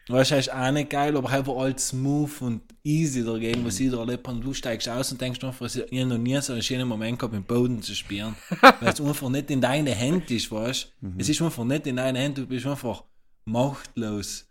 [0.09, 3.91] Weißt du, ist auch nicht geil, aber war alles smooth und easy dagegen, was ich
[3.91, 4.37] da erlebt habe.
[4.37, 7.19] Und du steigst aus und denkst einfach, ich habe noch nie so einen schönen Moment
[7.19, 8.35] gehabt, im Boden zu spielen.
[8.61, 11.07] Weil es einfach nicht in deine Hand ist, weißt du?
[11.19, 13.03] Es ist einfach nicht in deine Hand, du bist einfach
[13.45, 14.47] machtlos.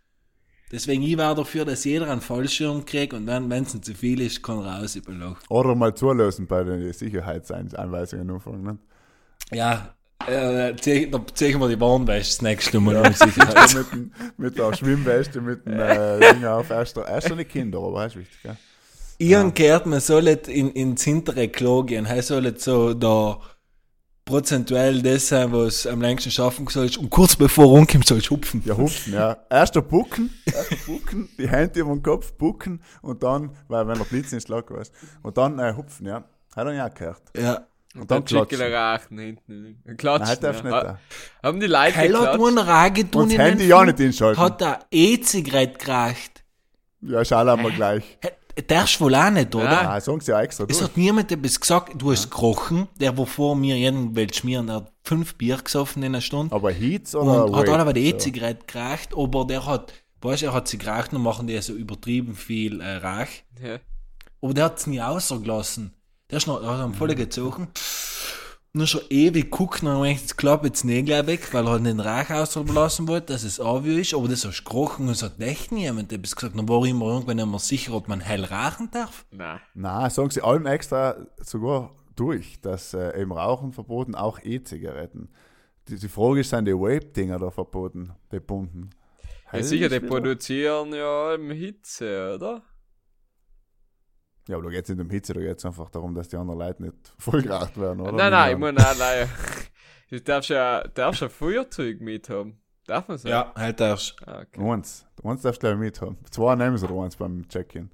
[0.71, 4.21] Deswegen, ich war dafür, dass jeder einen Fallschirm kriegt und dann, wenn es zu viel
[4.21, 5.37] ist, kann raus über Loch.
[5.49, 8.63] Oder mal zulösen bei den Sicherheitsanweisungen anfangen.
[8.63, 8.77] Ne?
[9.51, 9.95] Ja,
[10.27, 13.73] äh, zieh- da ziehen wir die Warnwäsche das nächste Mal Sicherheit.
[13.73, 16.69] mit, dem- mit der Schwimmweste, mit dem äh, Ding auf.
[16.69, 18.39] Erst, erst nicht Kinder, aber das ist wichtig.
[18.43, 18.57] Gell?
[19.21, 22.05] Ich habe gehört, man soll in, ins hintere Klo gehen.
[22.05, 23.39] Er soll nicht so da
[24.25, 26.97] prozentuell das sein, was am längsten schaffen sollst.
[26.97, 28.61] Und kurz bevor du rumkommst, sollst du hupfen.
[28.65, 29.37] Ja, hupfen, ja.
[29.49, 33.97] Erst der Bucken, erst Bucken, die Hände über den Kopf, Bucken und dann, weil wenn
[33.97, 36.23] der Blitz ins Schlag weißt, und dann äh, hupfen, ja.
[36.55, 37.21] Hat er ja gehört.
[37.35, 37.65] Ja.
[38.01, 38.61] Und dann klatschen.
[38.61, 39.77] rachen hinten.
[39.85, 40.39] Nein, Klatschen.
[40.41, 40.73] darfst du ja.
[40.75, 40.87] nicht.
[40.87, 40.99] Ha-
[41.41, 41.47] da.
[41.47, 42.47] Haben die Leute Heil hat geklatscht?
[42.47, 44.41] einen Rage tun Und das Handy ja nicht einschalten.
[44.41, 46.43] Hat er E-Zigarette geraucht.
[47.01, 48.03] Ja, schau mal gleich.
[48.21, 48.29] Hä,
[48.67, 49.65] Darfst wohl auch nicht, oder?
[49.71, 49.91] Ja.
[49.91, 50.89] Ah, sagen sie ja extra Es durch.
[50.89, 51.93] hat niemand etwas gesagt.
[52.01, 52.87] Du hast gekrochen.
[52.99, 56.53] Der, wo vor mir jeden will schmieren, der hat fünf Bier gesoffen in einer Stunde.
[56.53, 58.15] Aber Heats oder Und hat alle die So.
[58.15, 61.73] E-Zigarette geraucht, aber der hat, weißt du, er hat sie geraucht und machen die so
[61.73, 63.27] übertrieben viel äh, Rauch.
[63.63, 63.77] Ja.
[64.41, 65.93] Aber der hat es nie ausgelassen.
[66.29, 67.67] Der ist noch, hat ihn voll gezogen.
[68.71, 71.71] Nur schon ewig guckt, dann habe ich jetzt klappt jetzt nicht gleich weg, weil er
[71.71, 75.13] halt den Rauch auslassen wollte, dass es auch ist, aber das hast du gerochen und
[75.13, 76.55] es hat echt niemand etwas gesagt.
[76.55, 79.25] Dann war ich immer irgendwann nicht mehr sicher, ob man hell rauchen darf.
[79.31, 79.59] Nein.
[79.73, 85.29] Nein, sagen sie allem extra sogar durch, dass äh, eben Rauchen verboten, auch E-Zigaretten.
[85.87, 88.91] Die, die Frage ist, sind die Vape-Dinger da verboten, die bunten?
[89.51, 92.61] Ja, sicher, die wieder- produzieren ja im Hitze, oder?
[94.49, 96.35] Ja, aber da geht es nicht um Hitze, da geht es einfach darum, dass die
[96.35, 98.13] anderen Leute nicht vollgeraucht werden, oder?
[98.13, 99.29] nein, nein, ich meine, nein, nein.
[100.09, 102.59] Du darfst ja, darfst ja Feuerzeug mithaben.
[102.87, 103.29] Darf man so?
[103.29, 104.15] halt darfst.
[104.25, 104.59] Ah, okay.
[104.59, 105.05] Eins.
[105.23, 106.17] Eins darfst du gleich mithaben.
[106.31, 107.91] Zwei nehmen sie oder eins beim Check-in.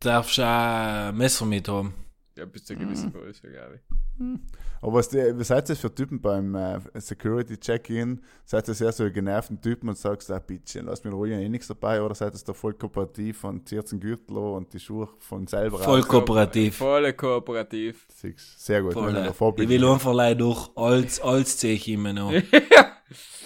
[0.00, 1.92] Darfst auch ein Messer mit haben.
[2.38, 4.30] Ja, bis zu gewissen Größe, glaube ich.
[4.80, 8.20] Aber was, die, was seid ihr für Typen beim äh, Security-Check-in?
[8.44, 11.68] Seid ihr sehr so genervten Typen und sagst, ah, bitte, lass mich ruhig, eh nichts
[11.68, 12.02] dabei?
[12.02, 15.46] Oder seid ihr da voll kooperativ und zieht den Gürtel an und die Schuhe von
[15.46, 16.08] selber Voll aus?
[16.08, 16.76] kooperativ.
[16.76, 18.06] Voll kooperativ.
[18.56, 18.92] Sehr gut.
[18.92, 22.32] Voll, ich will einfach leider durch alles, alles Zeichen immer noch.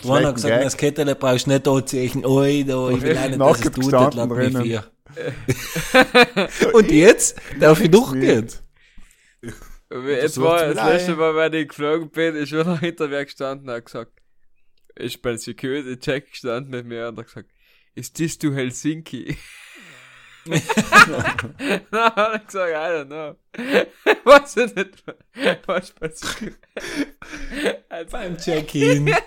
[0.02, 0.64] Du hast gesagt, Gag.
[0.64, 2.26] das Kettel brauchst du nicht anzeichen.
[2.26, 4.84] Oi, da, ich will nicht, dass es tut, das lässt mich vier.
[6.72, 8.48] Und jetzt darf ich durchgehen.
[10.07, 11.16] Jetzt war das letzte.
[11.16, 14.12] Mal, wenn ich geflogen bin, ist schon hinter mir gestanden und hat gesagt,
[14.94, 17.50] ist beim Security Check gestanden mit mir und hat gesagt,
[17.94, 19.37] ist this to Helsinki?
[20.44, 23.37] Na, hat er gesagt, I don't know.
[24.24, 25.05] Weiß ich nicht.
[25.66, 25.94] Was?
[26.00, 26.26] Also,
[28.11, 29.14] Beim Check-in.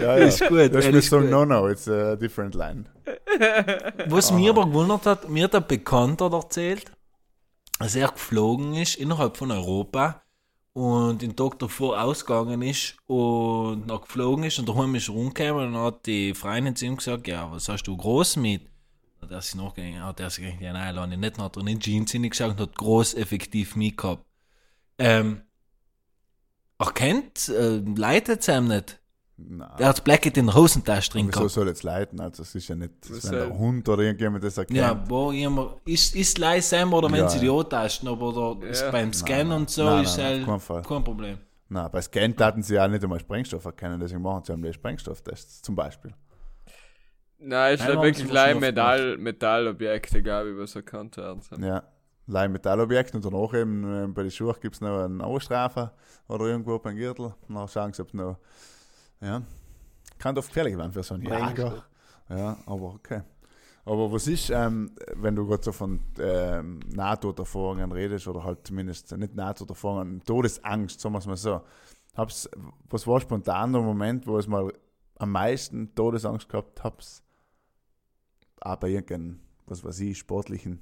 [0.00, 0.26] Ja, ja.
[0.26, 2.86] Ist gut, Das ist so, no, no, it's a different line.
[4.06, 6.90] Was mir aber gewundert hat, mir hat ein Bekannter erzählt,
[7.78, 10.22] dass er geflogen ist innerhalb von Europa
[10.72, 15.80] und den Tag davor ausgegangen ist und noch geflogen ist und daheim ist rumgekommen und
[15.80, 18.68] hat die Freundin zu ihm gesagt, ja, was hast du groß mit?
[19.22, 21.66] Hat er sich nachgegangen, hat er sich gedacht, ja, nein, lass ich nicht, hat er
[21.66, 24.24] in Jeans hineingeschaut und hat groß effektiv mitgehabt.
[24.98, 25.42] Ähm,
[26.78, 29.00] erkennt, äh, leitet es ihm nicht.
[29.36, 29.68] Nein.
[29.78, 31.50] Er hat das Blacket in der Hosentasche drin Wieso gehabt.
[31.50, 32.20] soll jetzt leiten?
[32.20, 34.78] Also, es ist ja nicht, wenn der Hund oder irgendjemand das erkennt.
[34.78, 37.42] Ja, wo jemand, ist, ist leise sein oder wenn Ja, sie ja.
[37.42, 38.90] die antasten, aber da, Ja.
[38.92, 40.82] beim Scannen Nein, und so nein, ist nein, halt Fall.
[40.82, 41.38] kein Problem.
[41.68, 45.62] Nein, bei Scan taten sie ja nicht einmal Sprengstoff erkennen, deswegen machen sie die Sprengstofftests
[45.62, 46.12] zum Beispiel.
[47.38, 51.64] Nein, Nein, ja haben wirklich gleich Metall, Metallobjekte, glaube ich, was erkannt werden.
[51.64, 51.82] Ja,
[52.26, 55.90] Leih Metallobjekte und danach eben äh, bei den Schuhen gibt es noch eine Ausstrafe
[56.28, 57.34] oder irgendwo beim Gürtel.
[57.48, 58.38] Dann schauen sie, ob noch.
[59.20, 59.42] Ja,
[60.18, 61.84] kann oft gefährlich werden für so einen Jager.
[62.28, 63.22] Ja, aber okay.
[63.84, 69.14] Aber was ist, ähm, wenn du gerade so von ähm, Nahtoderfahrungen redest oder halt zumindest
[69.16, 71.60] nicht Nahtoderfahrungen, Todesangst, sagen wir es mal so.
[72.16, 72.48] Hab's,
[72.88, 74.72] was war spontan der Moment, wo es mal
[75.18, 77.22] am meisten Todesangst gehabt hab's?
[78.60, 80.80] Auch bei irgendeinem, was weiß ich, sportlichen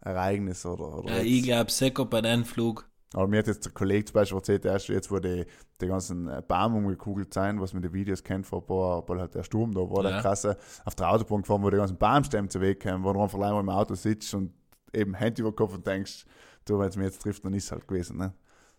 [0.00, 2.90] Ereignis oder, oder Ja, ich glaube, sicher bei dem Flug.
[3.14, 5.44] Aber mir hat jetzt der Kollege zum Beispiel erzählt, erst jetzt, wo die,
[5.80, 9.08] die ganzen äh, Baum umgekugelt sind, was man in den Videos kennt vor ein paar,
[9.08, 10.10] weil halt der Sturm da war, Ja.
[10.12, 13.20] der krasse, auf der Autobahn gefahren, wo die ganzen Baumstämme zu Weg kamen, wo du
[13.22, 14.52] einfach einmal im Auto sitzt und
[14.94, 16.24] eben Hand über den Kopf und denkst,
[16.64, 18.32] du, wenn es mir jetzt trifft, dann ist es halt gewesen, ne?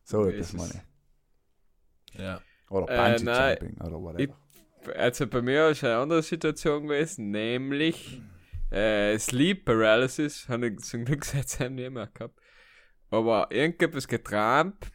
[0.03, 0.59] So etwas ist es.
[0.59, 0.83] meine
[2.13, 2.19] ich.
[2.19, 2.41] Ja.
[2.69, 3.57] Oder Äh, Bungee nein.
[3.61, 4.99] Jumping oder Ich, whatever.
[4.99, 8.21] also bei mir ist eine andere Situation gewesen, nämlich
[8.71, 12.39] äh, Sleep Paralysis, habe ich zum Glück seitdem nie mehr gehabt.
[13.13, 14.91] Aber irgendetwas geträumt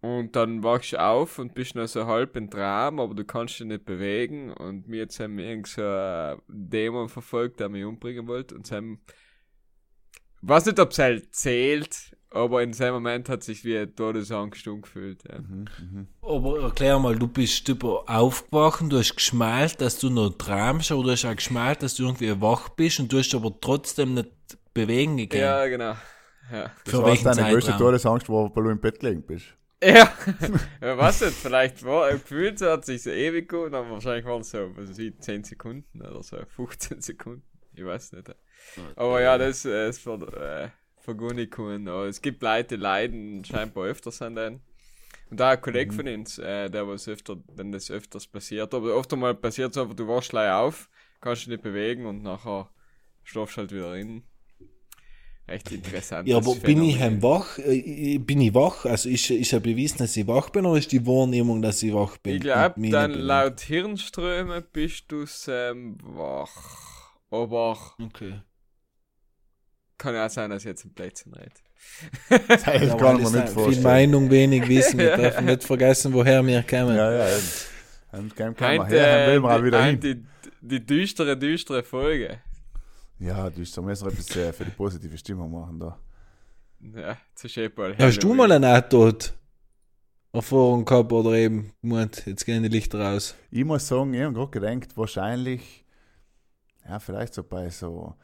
[0.00, 3.58] und dann wachst du auf und bist noch so halb im Traum, aber du kannst
[3.58, 8.28] dich nicht bewegen und mir jetzt haben irgend so ein Dämon verfolgt, der mich umbringen
[8.28, 9.00] wollte und sie haben
[10.40, 13.92] ich weiß nicht, ob es halt zählt, aber in seinem Moment hat sich wie eine
[13.92, 15.24] Todesangst angefühlt.
[15.28, 15.40] Ja.
[15.40, 16.06] Mhm, mhm.
[16.22, 21.02] Aber erklär mal, du bist über aufgewacht, du hast geschmalt, dass du noch träumst, aber
[21.02, 24.30] du hast auch geschmalt, dass du irgendwie wach bist und du hast aber trotzdem nicht
[24.72, 25.42] bewegen gegangen.
[25.42, 25.96] Ja, genau.
[26.52, 26.70] Ja.
[26.84, 27.76] Das Für war deine größte?
[27.76, 29.54] Todesangst, weil du im Bett gelegen bist.
[29.82, 30.12] Ja,
[30.82, 34.42] ja was nicht, vielleicht war gefühlt so hat sich so ewig gut, aber wahrscheinlich waren
[34.42, 38.34] es so, was weiß ich, 10 Sekunden oder so, 15 Sekunden, ich weiß nicht.
[38.96, 43.44] Aber ja, das äh, ist für, äh, für Gunikun, aber es gibt Leute, die leiden
[43.44, 44.60] scheinbar öfters an den.
[45.30, 48.94] Und da ein Kollege von uns, äh, der was öfter, wenn das öfters passiert, aber
[48.96, 50.90] oft einmal passiert es einfach, du wachst gleich auf,
[51.22, 52.68] kannst dich nicht bewegen und nachher
[53.22, 54.24] schlafst halt wieder rein.
[55.50, 56.28] Echt interessant.
[56.28, 57.58] Ja, aber bin ich heim wach?
[57.58, 58.84] Äh, Bin ich wach?
[58.84, 61.92] Also ist, ist ja bewiesen, dass ich wach bin oder ist die Wahrnehmung, dass ich
[61.92, 62.36] wach bin?
[62.36, 63.26] Ich glaube, und dann bewege?
[63.26, 67.10] laut Hirnströme bist du ähm, wach.
[67.30, 68.40] Aber Okay.
[69.98, 71.50] kann ja auch sein, dass ich jetzt ein Blödsinn rede.
[72.48, 73.82] Das kann Ja, ich mir nicht Viel vorstellen.
[73.82, 74.98] Meinung, wenig Wissen.
[74.98, 76.96] Wir dürfen nicht vergessen, woher wir kommen.
[76.96, 77.42] Ja, ja, eben.
[78.12, 80.28] Dann kann kann man Heint, her, dann äh, will man auch die- wieder heint hin.
[80.62, 82.38] die, die düstere, düstere Folge.
[83.20, 85.98] Ja, du müssen wir etwas äh, für die positive Stimmung machen da.
[86.80, 87.94] Ja, zu Schäpal.
[87.98, 89.34] Hast du mal eine Nahtod
[90.32, 93.34] Erfahrung gehabt oder eben gemeint, jetzt gehen die Lichter aus?
[93.50, 95.84] Ich muss sagen, ich habe gerade gedacht, wahrscheinlich,
[96.88, 98.14] ja, vielleicht so bei so.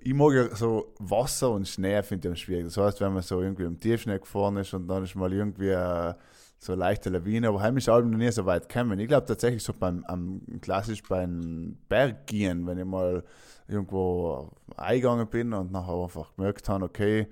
[0.00, 2.64] Ich mag ja so Wasser und Schnee, finde ich am schwierig.
[2.64, 5.68] Das heißt, wenn man so irgendwie im Tiefschnee gefahren ist und dann ist mal irgendwie
[5.68, 6.14] äh,
[6.62, 8.96] so eine leichte Lawine, aber heim ist Alben noch nie so weit gekommen.
[9.00, 13.24] Ich glaube tatsächlich so beim am, klassisch beim Berggehen, wenn ich mal
[13.66, 17.26] irgendwo eingegangen bin und nachher einfach gemerkt habe, okay,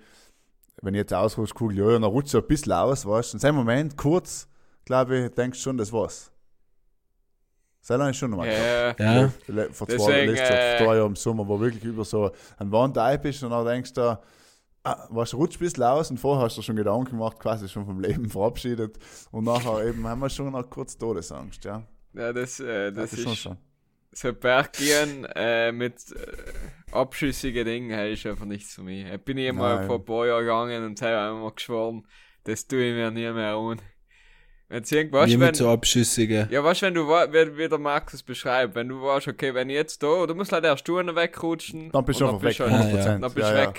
[0.83, 3.37] wenn ich jetzt ausrutsche, Kugel, ja, dann rutscht so ein bisschen aus, weißt du.
[3.37, 4.49] In seinem Moment, kurz,
[4.85, 6.33] glaube ich, denkst du schon, das war's.
[7.89, 8.49] Habe ich schon nochmal.
[8.49, 9.29] Ja, Ja.
[9.71, 12.99] Vor zwei, Deswegen, letztes Jahr, äh, Jahren im Sommer, wo wirklich über so ein Wand
[13.23, 14.19] bist und dann denkst du,
[14.83, 18.01] was rutscht ein bisschen aus und vorher hast du schon Gedanken gemacht, quasi schon vom
[18.01, 18.99] Leben verabschiedet
[19.31, 21.87] und nachher eben haben wir schon noch kurz Todesangst, ja.
[22.15, 23.57] ja das, äh, das, ist schon ist so.
[24.13, 29.07] so Berggehen äh, mit äh, abschüssigen Dingen hey, ist einfach nichts für mich.
[29.07, 32.07] Ich bin ich mal vor ein paar Jahren gegangen und habe einmal geschworen,
[32.45, 33.81] das tue ich mir nie mehr an.
[34.71, 36.49] Wenn du irgendwas, Wie wenn, so Abschüssigen.
[36.49, 39.69] Ja, weißt du, wenn du, wie, wie der Markus beschreibt, wenn du weißt, okay, wenn
[39.69, 41.91] ich jetzt da, du musst leider erst Stuhlen wegrutschen.
[41.91, 42.75] Dann bist du einfach weg, halt- 100%.
[42.75, 43.19] Ah, ja.
[43.19, 43.75] Dann bist du ja, ja.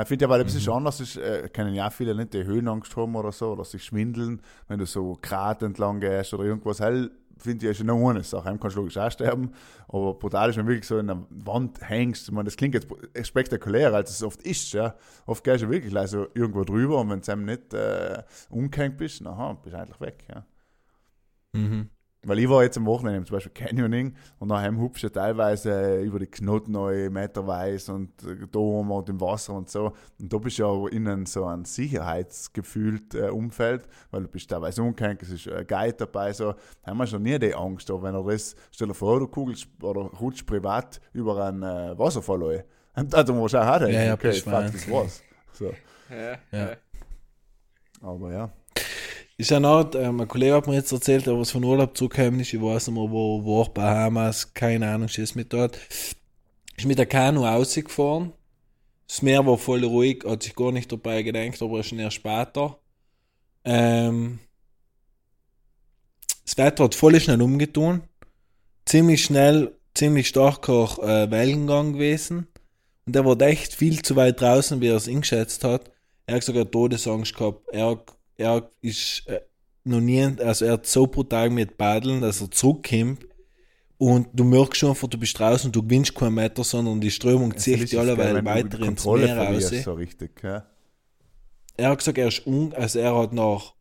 [0.00, 2.96] Ich finde ja, weil ein bisschen anders ist, äh, kennen ja viele nicht die Höhenangst
[2.96, 7.10] haben oder so, oder sich schwindeln, wenn du so Grat entlang gehst oder irgendwas hell,
[7.36, 8.44] finde ich, ist eine Sache.
[8.44, 9.52] Heim kannst du logisch auch sterben,
[9.88, 12.28] aber brutal ist, wenn du wirklich so in der Wand hängst.
[12.28, 12.86] Ich meine, das klingt jetzt
[13.26, 14.94] spektakulärer, als es oft ist, ja.
[15.26, 18.96] Oft gehst du wirklich like, so irgendwo drüber und wenn du eben nicht äh, umgehängt
[18.96, 20.46] bist, na, bist du eigentlich weg, ja.
[21.52, 21.90] Mhm.
[22.24, 26.20] Weil ich war jetzt am Wochenende zum Beispiel Canyoning und nachher hupst du teilweise über
[26.20, 26.72] die Knoten
[27.12, 29.92] meterweise und äh, da oben und im Wasser und so.
[30.20, 34.82] Und da bist du ja innen so ein sicherheitsgefühlt äh, Umfeld, weil du bist teilweise
[34.82, 36.52] umgehängt, es ist ein Guide dabei, so.
[36.82, 39.26] Da haben wir schon nie die Angst, aber wenn er das, stell dir vor, du
[39.26, 42.62] kugelst oder rutschst privat über einen äh, Wasserfall rein.
[42.94, 45.22] Und da musst du auch haben, Ja, ja, okay, fuck, das war's.
[45.54, 45.72] So.
[46.08, 46.68] Ja, Ja.
[46.70, 46.76] ja.
[48.00, 48.52] Aber ja.
[49.42, 52.38] Ist eine Art, ähm, ein Kollege hat mir jetzt erzählt, der was von Urlaub zurückgekommen
[52.38, 55.76] ist, ich weiß nicht mehr, wo war, Bahamas, keine Ahnung, schieß mit dort.
[56.76, 58.34] Ist mit der Kanu rausgefahren.
[59.08, 62.14] Das Meer war voll ruhig, hat sich gar nicht dabei gedacht, aber ist schon erst
[62.14, 62.78] später.
[63.64, 64.38] Ähm,
[66.44, 68.02] das Wetter hat voll schnell umgetun.
[68.84, 72.46] Ziemlich schnell, ziemlich starker äh, Wellengang gewesen.
[73.06, 75.90] Und der war echt viel zu weit draußen, wie er es eingeschätzt hat.
[76.26, 77.68] Er hat sogar Todesangst gehabt.
[77.72, 78.04] Er,
[78.36, 79.40] er ist äh,
[79.84, 83.26] noch nie, also er hat so brutal mit Paddeln, dass er zurückkommt.
[83.98, 87.10] Und du merkst schon einfach, du bist draußen und du gewinnst keinen Meter, sondern die
[87.10, 89.46] Strömung zieht dich alleweil weiter ins Meer raus.
[89.46, 90.66] verlierst, So richtig, ja.
[91.76, 93.74] Er hat gesagt, er ist un, also er hat nach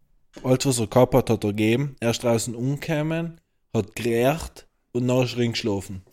[0.43, 1.95] alles, was er gehabt hat, hat er gegeben.
[1.99, 3.41] Er ist draußen umgekommen,
[3.73, 6.03] hat gerät und dann ist er geschlafen.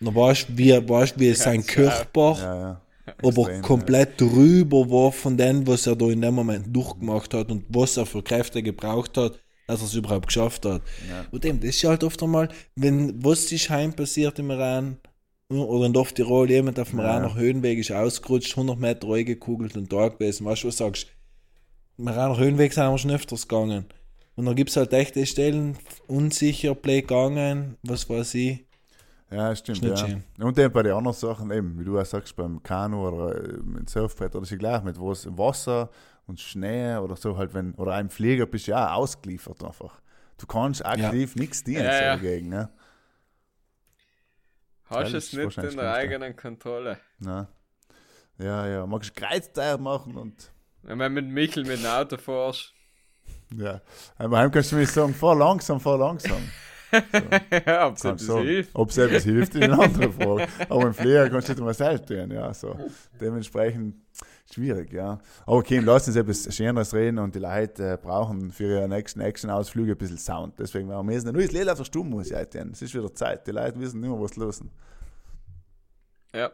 [0.00, 2.80] Dann weißt du, wie, weißt, wie sein Körper Ja, ja.
[3.18, 7.50] Aber Extrem, komplett drüber war von dem, was er da in dem Moment durchgemacht hat
[7.50, 10.82] und was er für Kräfte gebraucht hat, dass er es überhaupt geschafft hat.
[11.08, 11.26] Ja.
[11.30, 14.98] Und eben, das ist ja halt oft einmal, wenn was ist heim passiert im Iran
[15.48, 17.04] oder in Tirol, jemand auf dem Ja.
[17.04, 21.06] Iraner Höhenweg ist ausgerutscht, 100 Meter reingekugelt und da gewesen, weißt du, was du sagst?
[21.98, 23.84] Im Iraner Höhenweg sind wir schon öfters gegangen.
[24.34, 28.64] Und dann gibt es halt echte Stellen, unsicher, Play gegangen, was weiß ich.
[29.32, 29.82] Ja, stimmt.
[29.82, 29.96] Ja.
[29.96, 30.24] schön.
[30.38, 33.58] Und eben bei den anderen Sachen, eben, wie du auch sagst, beim Kanu oder äh,
[33.62, 35.90] mit Surfbrett oder so gleich, mit was im Wasser
[36.26, 40.00] und Schnee oder so halt, wenn, oder einem Flieger bist du ja auch ausgeliefert einfach.
[40.38, 42.16] Du kannst aktiv nichts dienen Ja, ja.
[42.16, 42.68] dagegen, ne?
[44.84, 46.98] Hast Ja, es nicht in der eigenen Kontrolle.
[47.18, 47.48] Na.
[48.38, 50.50] Ja, ja, magst Kreuzteil machen und
[50.82, 52.74] Wenn man mit Michel mit dem Auto fährst,
[53.56, 53.80] ja.
[54.18, 56.42] Aber heim kannst du mir sagen, fahr langsam, fahr langsam.
[57.66, 58.42] ja, ob es etwas sagen.
[58.42, 58.70] hilft.
[58.74, 60.46] Ob es etwas hilft, ist eine andere Frage.
[60.68, 62.52] Aber im Flieger kannst du nicht mal selbst tun, ja.
[62.52, 62.76] So.
[63.20, 63.96] Dementsprechend
[64.52, 65.18] schwierig, ja.
[65.46, 69.20] Aber okay, lass uns etwas Schöneres reden und die Leute äh, brauchen für ihre nächsten
[69.20, 70.58] Action-Ausflüge ein bisschen Sound.
[70.58, 71.32] Deswegen werden wir müssen.
[71.32, 72.66] Nur das Lied verstummen muss ich heute.
[72.72, 73.46] Es ist wieder Zeit.
[73.46, 74.70] Die Leute wissen nicht mehr, was los ist.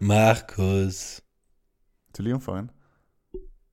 [0.01, 1.23] Markus.
[2.13, 2.73] Zu Leon fangen?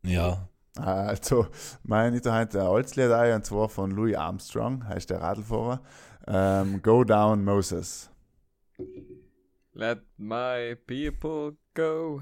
[0.04, 0.48] Ja.
[0.78, 1.48] Also,
[1.84, 5.22] meine ich da heute ein altes Lied ein, und zwar von Louis Armstrong, heißt der
[5.22, 5.82] Radlfahrer.
[6.28, 8.10] Ähm, Go Down Moses.
[9.74, 12.22] Let my people go.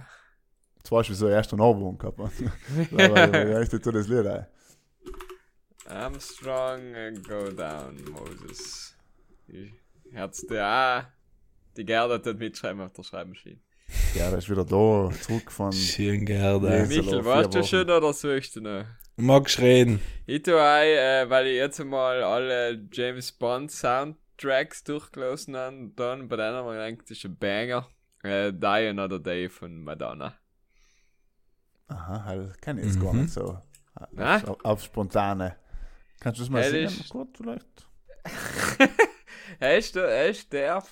[0.78, 2.32] Jetzt weißt du, wieso er erst einen Ohrwurm gehabt hat.
[2.92, 4.48] Aber ich zu das Lied ein.
[5.86, 8.96] Armstrong and go down, Moses.
[9.48, 9.72] Ich
[10.12, 11.04] Herz der auch.
[11.78, 13.60] Die Gerda hat mitschreiben auf der Schreibmaschine.
[14.16, 15.72] Ja, der ist wieder da, zurück von.
[15.72, 16.86] Schön, Gerda.
[16.86, 18.86] Michel, weißt du schon oder suchst du noch?
[19.18, 20.02] Magst reden?
[20.26, 26.28] Ich tue auch, äh, weil ich jetzt mal alle James Bond Soundtracks durchgelassen habe, dann
[26.28, 27.88] bei denen habe ich gedacht, das ist ein Banger.
[28.24, 30.34] Äh, Die Another Day von Madonna.
[31.88, 33.22] Aha, halt, kenn ich jetzt gar Mhm.
[33.24, 33.60] nicht so.
[34.18, 35.56] Auf, auf spontane.
[36.20, 36.96] Kannst du das mal Ja, singen?
[36.98, 37.68] das- Gut, vielleicht.
[39.60, 40.84] er ist der, er ist der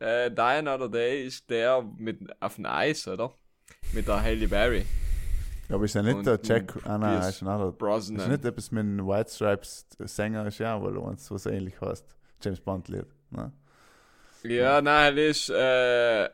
[0.00, 3.34] äh, Die Another Day ist der mit auf dem Eis, oder?
[3.92, 4.86] Mit der Halle Berry.
[5.68, 6.74] Ja, aber ist ja nicht Und der Jack.
[6.84, 7.68] Ah, nein, Pierce ist ein anderer.
[7.70, 8.30] Ist Brosnan.
[8.30, 12.04] nicht etwas mit einem White Stripes Sänger, ist ja, weil du was ähnlich heißt.
[12.42, 13.06] James Bond Lied.
[13.30, 13.52] Ne?
[14.44, 16.28] Ja, nein, er ist äh,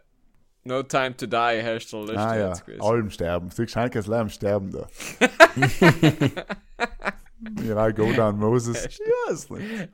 [0.64, 2.82] No Time to Die, heißt der letzte Ah ja, jetzt gewesen.
[2.82, 3.50] allem sterben.
[3.50, 4.86] Siehst du, Henkes Lärm sterben da.
[7.66, 8.98] ja, Go Down Moses.
[8.98, 9.88] Ja, ist nicht.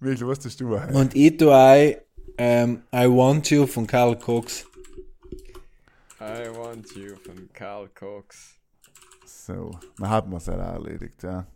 [0.00, 0.74] Michael, was tust du?
[0.74, 1.94] Und ich tue auch
[2.36, 4.66] ähm, I Want You von Karl Cox.
[6.24, 8.58] I Want You von Carl Cox.
[9.26, 11.46] So, dann hat man es ja auch erledigt, ja.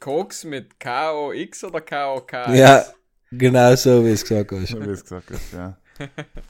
[0.00, 2.54] Cox mit K-O-X oder K-O-K?
[2.54, 2.84] Ja,
[3.30, 4.68] genau so, wie es gesagt hast.
[4.68, 5.78] So wie es gesagt hast, ja.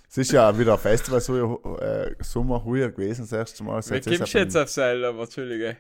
[0.08, 3.82] Es ist ja wieder ein Festival so, äh, Sommer heuer gewesen, das erste Mal.
[3.82, 5.76] Wie kommst du jetzt auf Seil, aber Entschuldige.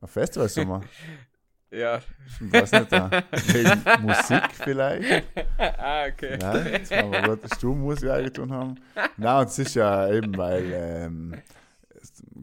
[0.00, 0.80] Ein Festival Sommer.
[1.70, 2.00] Ja.
[2.40, 5.24] Ich weiß nicht, wegen Musik vielleicht.
[5.58, 6.38] ah, okay.
[6.40, 8.74] Ja, jetzt haben wir gerade Stummmusik eingetan haben.
[9.16, 11.34] Nein, und es ist ja eben, weil ähm,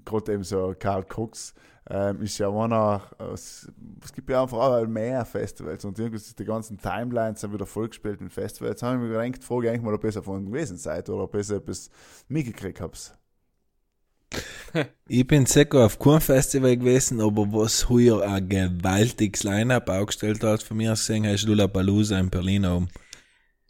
[0.03, 1.55] gerade eben so Karl Cox
[1.89, 3.01] ähm, ist ja einer,
[3.33, 3.71] es,
[4.03, 7.65] es gibt ja einfach auch mehr Festivals und irgendwie sind die ganzen Timelines sind wieder
[7.65, 8.73] vollgespielt mit Festivals.
[8.73, 11.35] Jetzt habe ich mir gedacht, Frage eigentlich mal, ob ihr davon gewesen seid oder ob
[11.35, 11.89] ihr etwas
[12.27, 13.17] mitgekriegt habt.
[15.07, 20.63] Ich bin sicher auf kein Festival gewesen, aber was heuer ein gewaltiges Line-Up aufgestellt hat,
[20.63, 22.89] von mir aus gesehen, hast du Lollapalooza in Berlin oben.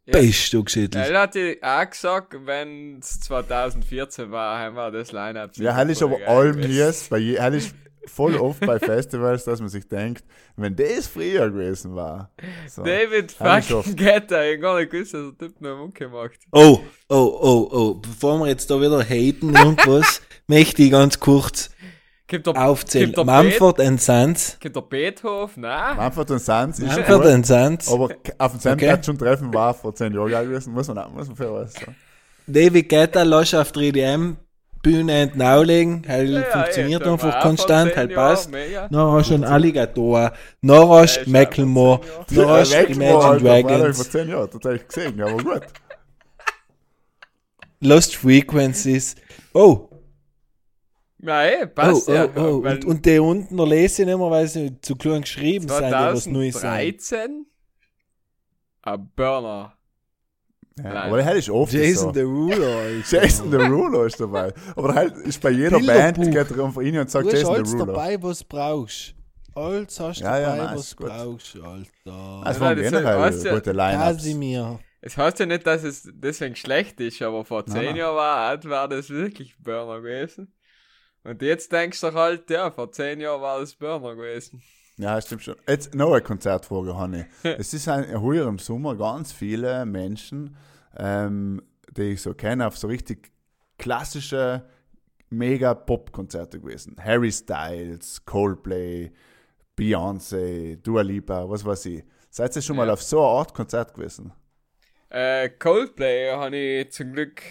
[0.06, 0.20] Ja.
[0.20, 1.08] Bist du geschüttelt.
[1.08, 5.58] Er hat die auch gesagt, wenn es 2014 war, haben wir das Line-Up.
[5.58, 7.76] Ja, hell ist aber allem hier, bei je, hell ist
[8.08, 10.24] voll oft bei Festivals, dass man sich denkt,
[10.56, 12.32] wenn das früher gewesen war.
[12.68, 12.84] So.
[12.84, 16.40] David fucking Getter, ich gar nicht gewusst, dass der Typ noch Mucke macht.
[16.52, 16.80] Oh,
[17.10, 21.70] oh, oh, oh, bevor wir jetzt da wieder haten irgendwas, möchte ich ganz kurz
[22.28, 23.08] Gibt der, aufzählen.
[23.14, 24.58] gibt der, Mumford and Sons.
[24.60, 25.62] gibt der Beethoven?
[25.62, 25.98] Nein.
[25.98, 27.92] Manfred und Sanz ist Mumford and Sons.
[27.92, 28.88] aber auf dem selben Okay.
[28.88, 31.96] Platz schon treffen war vor zehn Jahren gewesen, muss man auch, muss man fairerweise sagen.
[32.48, 34.36] David Guetta lässt auf 3DM
[34.86, 38.52] Bühne entnaulegen, halt Ja, ja, funktioniert da einfach konstant, halt passt.
[38.92, 40.32] Noch hast du einen Alligator,
[40.62, 44.30] noch hast Ja, du ist Macklemore, einfach noch hast du Imagine das Dragons, vor zehn
[44.30, 45.62] Jahren, tatsächlich gesehen, aber gut.
[47.80, 49.16] Lost Frequencies.
[49.54, 49.90] Oh,
[51.18, 52.30] Nein, oh, passt oh, ja.
[52.36, 52.64] oh.
[52.64, 55.68] weil Und, und der unten, da lese ich nicht mehr, weil sie zu klein geschrieben
[55.68, 57.00] sind, ja, was Neues sein.
[57.00, 57.46] 2013
[58.84, 59.74] ein Burner.
[60.84, 62.12] Ja, aber der ist oft Jason so.
[62.12, 62.80] Derulo.
[63.10, 64.54] Jason Derulo ist dabei.
[64.76, 65.80] Aber halt ist bei jeder.
[65.80, 67.86] Band geht er um rein und sagt Du hast Jason alles Derulo.
[67.94, 69.16] dabei, was du brauchst.
[69.56, 72.44] Alles hast du Ja, ja, dabei, nice, was du brauchst, Alter.
[72.50, 74.82] Es Ja, das generell heißt ja- gute Line-Ups.
[75.00, 77.96] Es heißt ja nicht, dass es deswegen schlecht ist, aber vor zehn.
[77.96, 80.52] Jahren war, war das wirklich Burner gewesen.
[81.24, 84.62] Und jetzt denkst du halt, ja, vor zehn Jahren war das Burner gewesen.
[84.98, 85.56] Ja, stimmt schon.
[85.68, 87.26] Jetzt noch eine Konzertfrage, Hanni.
[87.44, 90.56] es ist ein, heuer im Sommer ganz viele Menschen,
[90.98, 93.32] ähm, die ich so kenne, auf so richtig
[93.78, 94.66] klassische
[95.30, 96.96] Mega-Pop-Konzerte gewesen.
[97.04, 99.12] Harry Styles, Coldplay,
[99.78, 102.04] Beyoncé, Dua Lipa, was weiß ich.
[102.30, 102.94] Seid ihr schon mal Ja.
[102.94, 104.32] auf so eine Art Konzert gewesen?
[105.10, 107.42] Äh, Coldplay habe ich zum Glück,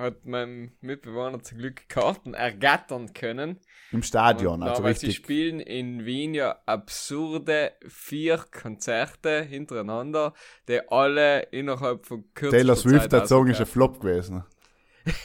[0.00, 3.58] hat mein Mitbewohner zum Glück Karten ergattern können.
[3.92, 5.24] Im Stadion, Und, also aber sie richtig.
[5.24, 10.34] spielen in Wien ja absurde vier Konzerte hintereinander,
[10.68, 13.66] die alle innerhalb von kürzester Taylor Swift hat sagen, ist ein.
[13.66, 14.44] Flop gewesen.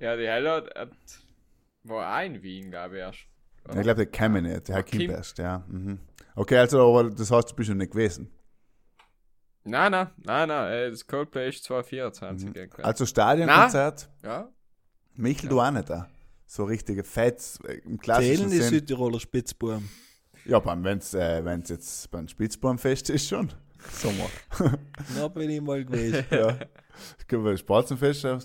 [0.00, 0.90] ja, die Helle hat, hat,
[1.84, 3.20] war auch in Wien, glaube ich, erst.
[3.68, 5.10] Ich glaube, der kam nicht, der hat Kim Kim.
[5.10, 5.64] erst, ja.
[5.68, 6.00] Mhm.
[6.34, 8.32] Okay, also, aber das heißt, du bist schon nicht gewesen.
[9.64, 12.48] Nein, nein, nein, nein, äh, das Coldplay ist 2024.
[12.48, 12.52] Mhm.
[12.52, 12.84] gewesen.
[12.84, 14.48] Also Stadionkonzert, ja,
[15.14, 15.50] Michel, Ja.
[15.50, 16.08] du auch nicht da.
[16.46, 18.68] So richtige Fets äh, im Zählen klassischen die Sinn.
[18.70, 19.88] Südtiroler Spitzbuben.
[20.44, 23.52] Ja, beim, wenn's, äh, wenn's jetzt beim Spitzbaumfest ist schon.
[23.92, 24.28] Sommer.
[25.16, 26.24] Da bin ich mal gewesen.
[26.30, 26.56] ja.
[27.18, 28.40] Ich glaube, beim Spatzenfest, äh,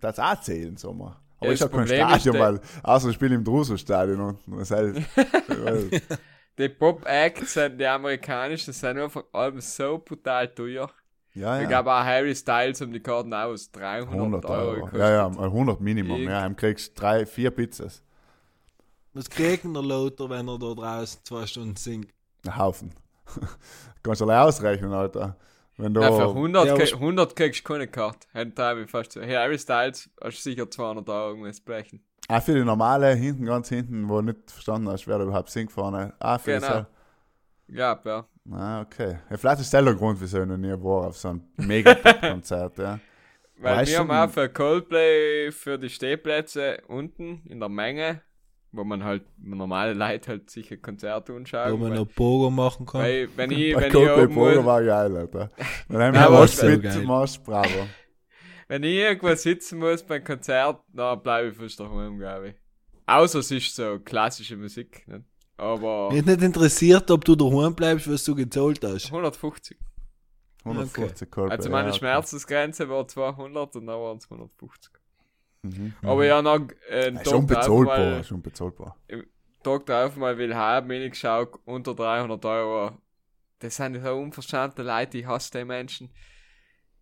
[0.00, 1.20] das auch zählen Sommer.
[1.38, 4.70] Aber Ja, ist das ja kein Stadion, weil außer ich spiele im Druso-Stadion und das
[4.70, 4.96] heißt,
[6.58, 10.90] die Pop-Acts, sind- die amerikanischen, sind einfach allem so brutal teuer.
[11.34, 11.68] ja, Ich ja.
[11.68, 14.60] glaube auch Harry Styles um die Karten aus 300 100 Euro.
[14.60, 14.74] Euro.
[14.76, 14.98] gekostet.
[15.00, 16.20] Ja, ja, 100 Minimum.
[16.20, 18.02] Ich- Ja, dann kriegst du drei, vier Pizzas.
[19.12, 22.08] Was kriegt denn der Lauter, wenn er da draußen zwei Stunden singt?
[22.46, 22.92] Ein Haufen.
[24.02, 25.36] Kannst du allein ausrechnen, Alter.
[25.76, 28.28] Wenn du, Ja, für 100, Ja, aber- krieg, 100 kriegst du keine Karte.
[28.86, 29.20] Fast so.
[29.22, 32.04] Harry Styles hast du sicher 200 Euro müssen brechen.
[32.28, 35.50] Auch für die normale, hinten, ganz hinten, wo du nicht verstanden hast, wer da überhaupt
[35.50, 36.14] singt vorne.
[36.18, 36.86] Ah, für Genau.
[37.68, 38.26] Ja, ja.
[38.50, 39.18] Ah, okay.
[39.30, 42.78] Ja, vielleicht ist das der Grund, wieso ich noch nie war auf so einem Mega-Konzert,
[42.78, 43.00] ja.
[43.56, 48.20] Weil Weißt wir haben auch für Coldplay für die Stehplätze unten in der Menge,
[48.72, 51.80] wo man halt normale Leute halt sicher Konzerte Wo anschauen.
[51.80, 53.00] man Weil, noch Pogo machen kann.
[53.02, 55.50] weil wenn ich, Bei wenn ich Coldplay irgendwo, Pogo war geil, Alter.
[55.88, 57.04] Dann haben wir was mit.
[57.04, 57.86] Marsch Bravo.
[58.68, 62.54] Wenn ich irgendwo sitzen muss beim Konzert, dann bleibe ich fast daheim, glaube ich.
[63.06, 65.06] Außer es ist so klassische Musik.
[65.06, 65.24] Nicht?
[65.56, 69.06] Aber Mich nicht interessiert, ob du daheim bleibst, was du gezahlt hast.
[69.06, 69.78] 150.
[70.64, 71.56] 150 Coldplay.
[71.56, 71.98] Also meine ja, okay.
[71.98, 74.92] Schmerzensgrenze war 200 und dann waren es 150.
[75.62, 75.94] Mhm.
[76.02, 76.60] Aber ja, noch
[76.90, 78.96] äh, Ja, schon bezahlbar, mal, schon bezahlbar.
[79.62, 82.98] Tag drauf mal will haben, wenn ich geschaut, unter 300 Euro.
[83.60, 86.10] Das sind so unverstandene Leute, ich hasse die Menschen,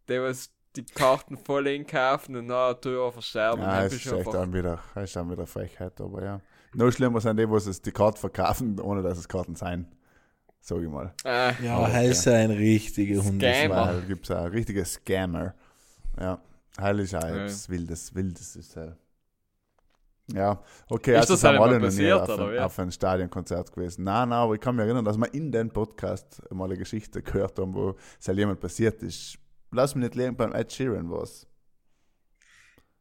[0.09, 3.63] die was die Karten voll einkaufen und dann teuer versterben.
[3.63, 6.41] Ja, bist ist echt einfach- dann wieder, es ist dann wieder Frechheit, aber ja.
[6.75, 9.87] Noch schlimmer sind die, was es die Karten verkaufen, ohne dass es Karten sein.
[10.61, 11.13] Sag ich mal.
[11.25, 11.91] äh, Ja, Okay.
[11.91, 12.09] okay.
[12.11, 13.23] ist ein richtiger.
[13.25, 15.55] Weil gibt es auch richtige Scammer.
[16.19, 16.39] Ja.
[16.81, 17.47] Heil ist auch Ja.
[17.69, 18.97] wildes, wildes ist halt.
[20.33, 23.73] Ja, okay, Ist also das sind alle noch nie passiert, auf, ein, auf ein Stadionkonzert
[23.75, 24.05] gewesen.
[24.05, 27.21] Nein, nein, aber ich kann mich erinnern, dass wir in den Podcast mal eine Geschichte
[27.23, 29.37] gehört haben, wo es halt jemand passiert ist.
[29.73, 31.47] Lass mich nicht legen, beim Ed Sheeran was.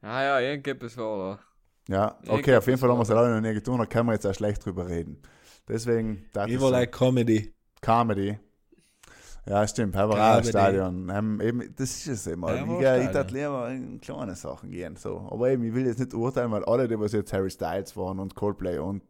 [0.02, 1.40] Ah ja, irgendetwas war
[1.88, 4.08] Ja, Ja, okay, auf jeden Fall haben wir es alle noch nie getan, da können
[4.08, 5.22] wir jetzt auch schlecht drüber reden.
[5.68, 7.54] Deswegen, das Ich ist like Comedy.
[7.82, 8.40] Comedy.
[9.48, 10.44] Ja, stimmt, haben wir auch ein.
[10.44, 11.12] Stadion.
[11.12, 12.54] Haben eben, das ist es immer.
[12.82, 14.96] Ja, ich ich darf lieber in kleine Sachen gehen.
[14.96, 15.28] So.
[15.32, 18.20] Aber eben, ich will jetzt nicht urteilen, weil alle, die was jetzt Harry Styles waren
[18.20, 19.02] und Coldplay und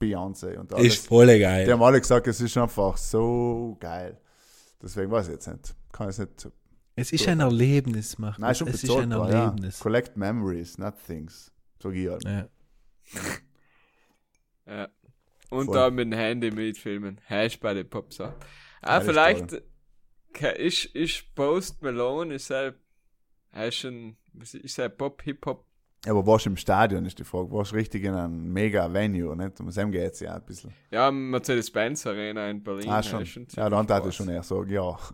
[0.00, 1.70] Beyoncé und alles, Ist voll die geil.
[1.72, 4.18] haben alle gesagt, es ist einfach so geil.
[4.82, 5.74] Deswegen weiß ich jetzt nicht.
[5.90, 6.56] Kann ich jetzt nicht.
[6.98, 9.44] Es ist ein Erlebnis, macht Nein, schon Es ist ein bezahlbar, ja.
[9.46, 9.78] Erlebnis.
[9.78, 11.52] Collect memories, not things.
[11.80, 12.24] Sag ich halt.
[12.24, 12.48] Ja.
[14.66, 14.86] Ja.
[15.48, 15.74] Und Voll.
[15.74, 17.22] da mit dem Handy mitfilmen.
[17.24, 18.34] Hash bei den Pops auch.
[18.82, 19.62] Ah, vielleicht
[20.58, 22.74] ist, ist Post Malone, ist er,
[23.52, 25.64] er ist ein, was ist er Pop, Hip-Hop?
[26.06, 27.50] Aber warst du im Stadion, ist die Frage.
[27.50, 29.58] Warst du richtig in einem mega Venue, nicht?
[29.58, 30.74] Um dem geht es ja ein bisschen.
[30.90, 32.90] Ja, Mercedes-Benz Arena in Berlin.
[32.90, 33.24] Ah, schon.
[33.56, 34.06] Ja, dann groß.
[34.08, 34.98] ich schon eher sagen, ja.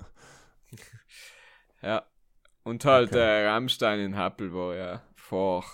[1.85, 2.03] Ja.
[2.63, 3.19] Und halt Okay.
[3.45, 5.65] äh, Rammstein in Happel war ja vor,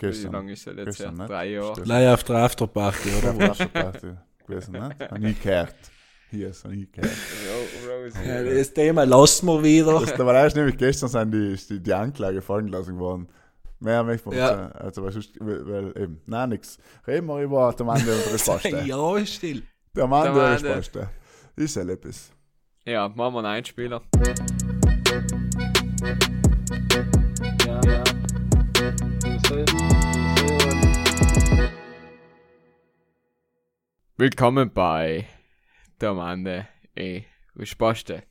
[0.00, 0.32] wie Gestern.
[0.32, 1.06] lange ist er jetzt her?
[1.10, 1.26] Gestern, ne?
[1.26, 1.80] Drei Jahre.
[1.82, 3.38] Gleich auf der Afterparty, Ja, oder?
[3.48, 4.12] war schon Party
[4.46, 4.90] gewesen, ne?
[4.98, 5.74] Hab nie gehört.
[6.30, 7.12] Hier ist nie gehört.
[8.26, 10.00] Ja, das Thema lassen wir wieder.
[10.00, 13.28] Das, da war erst nämlich gestern sind die, die, die Anklage fallen gelassen worden.
[13.78, 14.62] Mehr möchte man Ja.
[14.66, 14.76] nicht.
[14.76, 16.78] Also, weil, sonst- weil, weil eben, nein, nix.
[17.06, 18.68] Reden wir über den Mann, der unsere Spaste.
[18.86, 19.62] ja, still.
[19.94, 21.10] Der Mann, Der der unsere der- Spaste.
[21.56, 22.32] Ist ja etwas.
[22.84, 24.02] Ja, machen wir einen Einspieler.
[26.02, 26.08] Ja,
[27.84, 28.04] ja.
[34.16, 35.28] Willkommen bei
[36.00, 37.22] der Mande e
[37.54, 38.24] Risposte.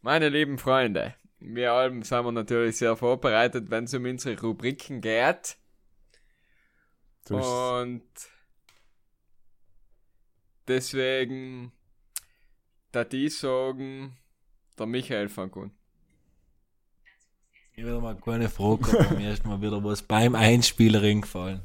[0.00, 5.00] Meine lieben Freunde, wir alle sind wir natürlich sehr vorbereitet, wenn es um unsere Rubriken
[5.00, 5.56] geht.
[7.30, 8.08] Und
[10.68, 11.72] deswegen,
[12.92, 14.16] da die sagen,
[14.78, 15.77] der Michael fängt an.
[17.78, 21.60] Ich will mal keine Frage gehabt, mir ist mal wieder was beim Einspieler gefallen.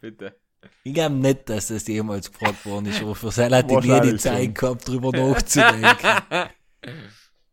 [0.00, 0.34] Bitte.
[0.82, 4.00] Ich glaube nicht, dass das jemals gefragt worden ist, aber für seine hat ich nie
[4.00, 4.54] die Zeit schon.
[4.54, 6.06] gehabt, drüber nachzudenken.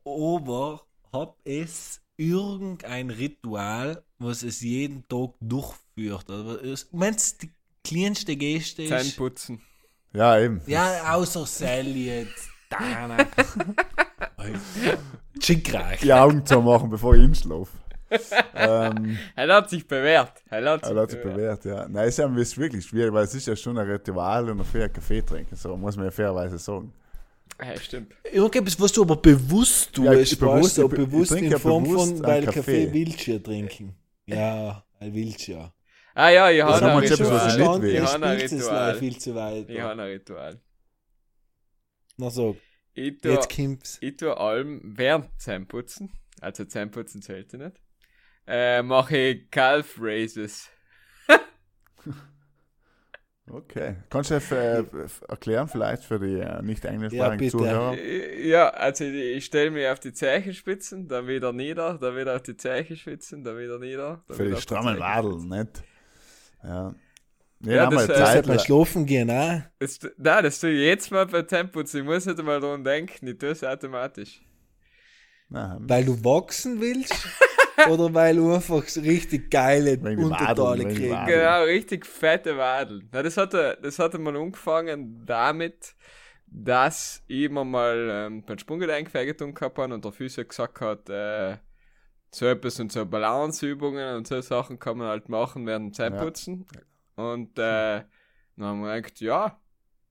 [0.05, 0.81] aber
[1.11, 6.29] hab es irgendein Ritual, was es jeden Tag durchführt?
[6.29, 8.89] Aber es- Meinst du, die kleinste Geste ist.
[8.91, 9.61] Zähneputzen.
[10.13, 10.61] Ja, eben.
[10.67, 12.47] Ja, außer Sally jetzt.
[12.69, 13.17] Dana.
[15.41, 15.99] Schickreich.
[15.99, 17.71] Die Augen zu machen, bevor ich einschlafe.
[18.55, 20.33] Ähm, Er hat sich bewährt.
[20.49, 21.87] Er hat sich, er hat sich bewährt, ja.
[21.87, 24.59] Nein, es ist ja ist wirklich schwierig, weil es ist ja schon ein Ritual und
[24.59, 25.55] ein fair Kaffee trinken.
[25.55, 26.91] So muss man ja fairerweise sagen.
[27.61, 28.13] Ja, stimmt.
[28.31, 31.59] Irgendetwas, was du aber bewusst tust, Ja, ich- ich bewusst- ich- ich bewusst trinke in
[31.59, 32.59] Form bewusst von, weil Kaffee.
[32.87, 33.95] Kaffee willst du ja trinken.
[34.25, 35.73] Ja, weil willst du ja.
[36.15, 37.81] Ah ja, ich habe ein ich Ritual.
[37.81, 37.89] will.
[37.89, 38.95] Ich Ich habe ein Ritual.
[38.95, 39.69] viel zu weit.
[39.69, 40.59] Ich habe ein Ritual.
[42.17, 42.57] Na so,
[42.93, 43.97] Ich tue, jetzt kommt's.
[44.01, 47.79] ich tue allem während Zähneputzen, also Zähneputzen zählt ja nicht,
[48.49, 50.69] äh, mache ich Calf Raises.
[53.51, 53.95] Okay.
[54.11, 54.83] Kannst du äh,
[55.27, 57.51] erklären vielleicht für die äh, nicht Ja, englischsprachigen bitte.
[57.51, 57.97] Zuhörer?
[57.97, 62.43] Ja, also ich, ich stelle mich auf die Zeichenspitzen, dann wieder nieder, dann wieder auf
[62.43, 64.23] die Zeichenspitzen, dann wieder nieder.
[64.27, 64.99] Dann Für wieder die strammen.
[64.99, 65.83] Wadeln, nicht?
[66.63, 66.93] Ja.
[67.61, 68.47] Ja, Ja, das, wir äh, Zeit.
[68.47, 69.61] man schlafen gehen, auch?
[69.79, 72.01] Das, nein, das tue ich jetzt mal bei Zähneputzen.
[72.01, 74.41] Ich muss nicht einmal daran denken, ich tue es automatisch.
[75.49, 77.13] Nein, Weil du wachsen willst?
[77.87, 81.27] oder weil du einfach so richtig geile Unterteile die kriegst?
[81.27, 83.07] Genau, richtig fette Wadeln.
[83.11, 85.95] Na, das hatte, das hatte mal angefangen damit,
[86.47, 91.09] dass ich mir mal ähm, beim Sprunggelenk wehgetan gehabt habe und der Physio gesagt hat,
[91.09, 91.57] äh,
[92.31, 96.65] so etwas und so Balanceübungen und so Sachen kann man halt machen während dem Zähneputzen.
[97.15, 98.03] Und äh,
[98.55, 99.59] dann haben wir gedacht, ja,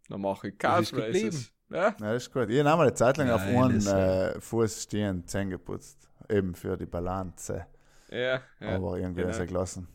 [0.09, 0.89] dann mache ich geblieben.
[0.93, 1.53] Raises.
[1.71, 2.49] Ja, Ja, das ist gut.
[2.49, 6.08] Ich habe eine Zeit lang auf Nein, einen äh, äh, Fuß stehen, Zähne geputzt.
[6.29, 7.66] Eben für die Balance.
[8.11, 8.68] ja, ja.
[8.76, 9.33] Aber irgendwie genau.
[9.33, 9.89] ist er gelassen.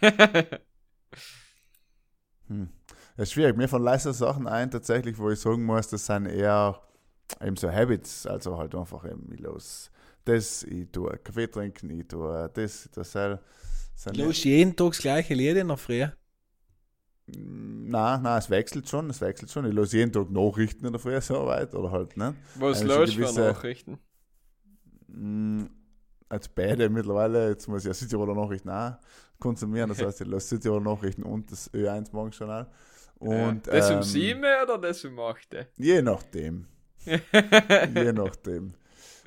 [2.48, 2.68] Hm.
[3.16, 3.56] Das ist schwierig.
[3.56, 6.80] Mir fallen leider Sachen ein, tatsächlich, wo ich sagen muss, das sind eher
[7.40, 8.26] eben so Habits.
[8.26, 9.92] Also halt einfach eben, ich los
[10.24, 13.12] das, ich tue Kaffee trinken, ich tue das, ich tue das.
[13.94, 16.06] Sind Du hast jeden Tag das gleiche Lied in der Früh.
[17.26, 19.66] Nein, nein, es wechselt schon, es wechselt schon.
[19.66, 22.34] Ich los jeden Tag Nachrichten in der Früh so weit oder halt, ne?
[22.56, 23.98] Was los für Nachrichten?
[25.12, 25.66] Mm,
[26.28, 28.92] Als beide mittlerweile, jetzt muss ich ja Südtiroler Nachrichten auch
[29.40, 32.68] konsumieren, das heißt, ich lasse Südtiroler Nachrichten und das Ö1 Morgenjournal.
[33.18, 33.72] Und, ja.
[33.72, 35.66] Das um ähm, 7 oder das um 8?
[35.76, 36.66] Je nachdem,
[37.04, 38.74] je nachdem.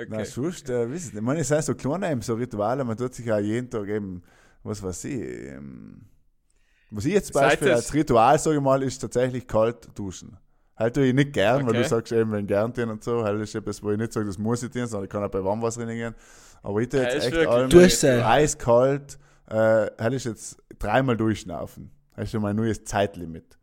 [0.08, 0.26] Na, okay.
[0.26, 3.14] sonst, äh, wisst ihr, ich meine, es sind so kleine eben so Rituale, man tut
[3.14, 4.24] sich ja jeden Tag eben,
[4.64, 6.02] was weiß ich, ähm,
[6.90, 10.38] Was ich jetzt zum Beispiel als Ritual, sage ich mal, ist tatsächlich kalt duschen.
[10.76, 11.84] Halt tue ich nicht gern, weil Okay.
[11.84, 14.26] du sagst eben, wenn gern tun und so, halt ist etwas, wo ich nicht sage,
[14.26, 16.16] das muss ich tun, sondern ich kann auch bei Warmwasser reingehen.
[16.64, 17.72] Aber ich tue jetzt ist echt allem
[18.26, 21.92] eiskalt, äh, halt ist jetzt dreimal durchschnaufen.
[22.16, 23.58] Das ist schon mein neues Zeitlimit.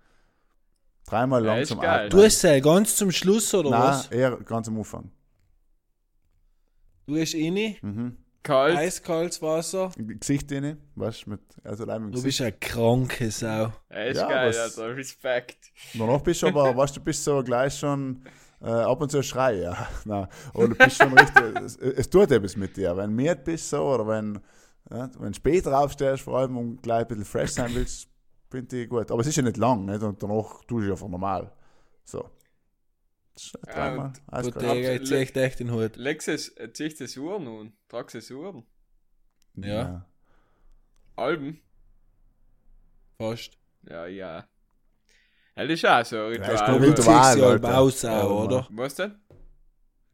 [1.07, 2.11] Dreimal Ja, langsam atmen.
[2.11, 4.07] Du hast ja ganz zum Schluss, oder Nein, was?
[4.13, 5.11] eher ganz am Anfang.
[7.07, 8.17] Du hast rein, Mhm.
[8.43, 8.77] Kalt.
[8.77, 9.91] eiskaltes Wasser.
[9.97, 12.39] Gesicht rein, weißt du, mit, also allein mit Du Gesicht.
[12.39, 13.73] bist eine kranke Sau.
[13.91, 15.73] Ja, ist Ja, geil, was- also Respekt.
[15.95, 18.23] Danach bist du aber, weißt du, bist so gleich schon
[18.63, 19.89] äh, ab und zu schrei, ja.
[20.05, 20.27] Nein.
[20.55, 22.97] Oder du bist schon richtig, es, es tut etwas mit dir.
[22.97, 24.39] Wenn du bist so, oder wenn,
[24.91, 28.09] ja, wenn du später aufstehst, vor allem und gleich ein bisschen fresh sein willst,
[28.51, 29.11] finde ich gut.
[29.11, 30.03] Aber es ist ja nicht lang, nicht?
[30.03, 31.53] Und danach tust du einfach normal.
[32.05, 32.29] So.
[33.41, 34.55] Das ist Ja, dreimal und- eiskalt.
[34.55, 35.97] Bottega, jetzt echt echt den Hut.
[35.97, 37.73] Legst es, ziehst das Uhr nun?
[37.89, 38.63] Tragst das Uhr?
[39.57, 40.05] Ja.
[41.17, 41.61] Alben?
[43.19, 43.57] Fast.
[43.89, 44.47] Ja, ja.
[45.57, 46.57] Ja, das ist auch so ein Ritual.
[46.57, 47.11] kein Aber du ziehst sie
[47.43, 47.79] Alter.
[47.79, 48.69] aus Ja, auch, oder?
[48.71, 49.15] Was denn?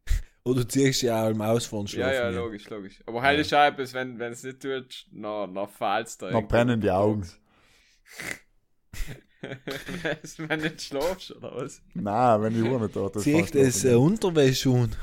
[0.45, 2.15] Oder du ziehst sie auch halb aus von Ja, Schlafen.
[2.15, 2.37] ja, gehen.
[2.37, 3.03] logisch, logisch.
[3.07, 6.31] Aber halt ist auch etwas, wenn es nicht tut, na, na fällst du.
[6.31, 7.29] Noch brennen die Augen.
[9.43, 11.83] wenn du nicht schlafst, oder was?
[11.95, 13.27] Nein, wenn die Uhr nicht da ist.
[13.27, 14.95] Ich das äh, Unterwäsche an.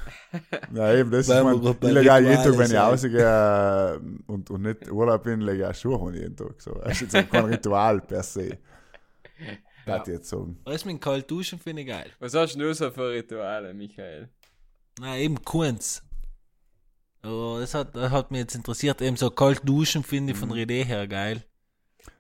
[0.73, 1.43] Ja, eben, das Weil ist
[1.81, 5.59] mein, ich auch jeden Tag, wenn ich rausgehe äh, und, und nicht Urlaub bin, lege
[5.63, 6.59] ich auch Schuhe an jeden Tag.
[6.61, 6.73] So.
[6.73, 8.57] Das ist jetzt kein Ritual per se.
[9.85, 10.01] Ja.
[10.01, 10.57] ich jetzt sagen.
[10.63, 12.09] Weißt du, mit kalt duschen finde ich geil.
[12.19, 14.29] Was hast du so für Rituale, Michael?
[14.97, 16.01] Nein, eben keins.
[17.21, 19.01] Aber das hat, das hat mich jetzt interessiert.
[19.01, 20.53] Eben so kalt duschen finde ich von Mhm.
[20.53, 21.43] der Idee her geil.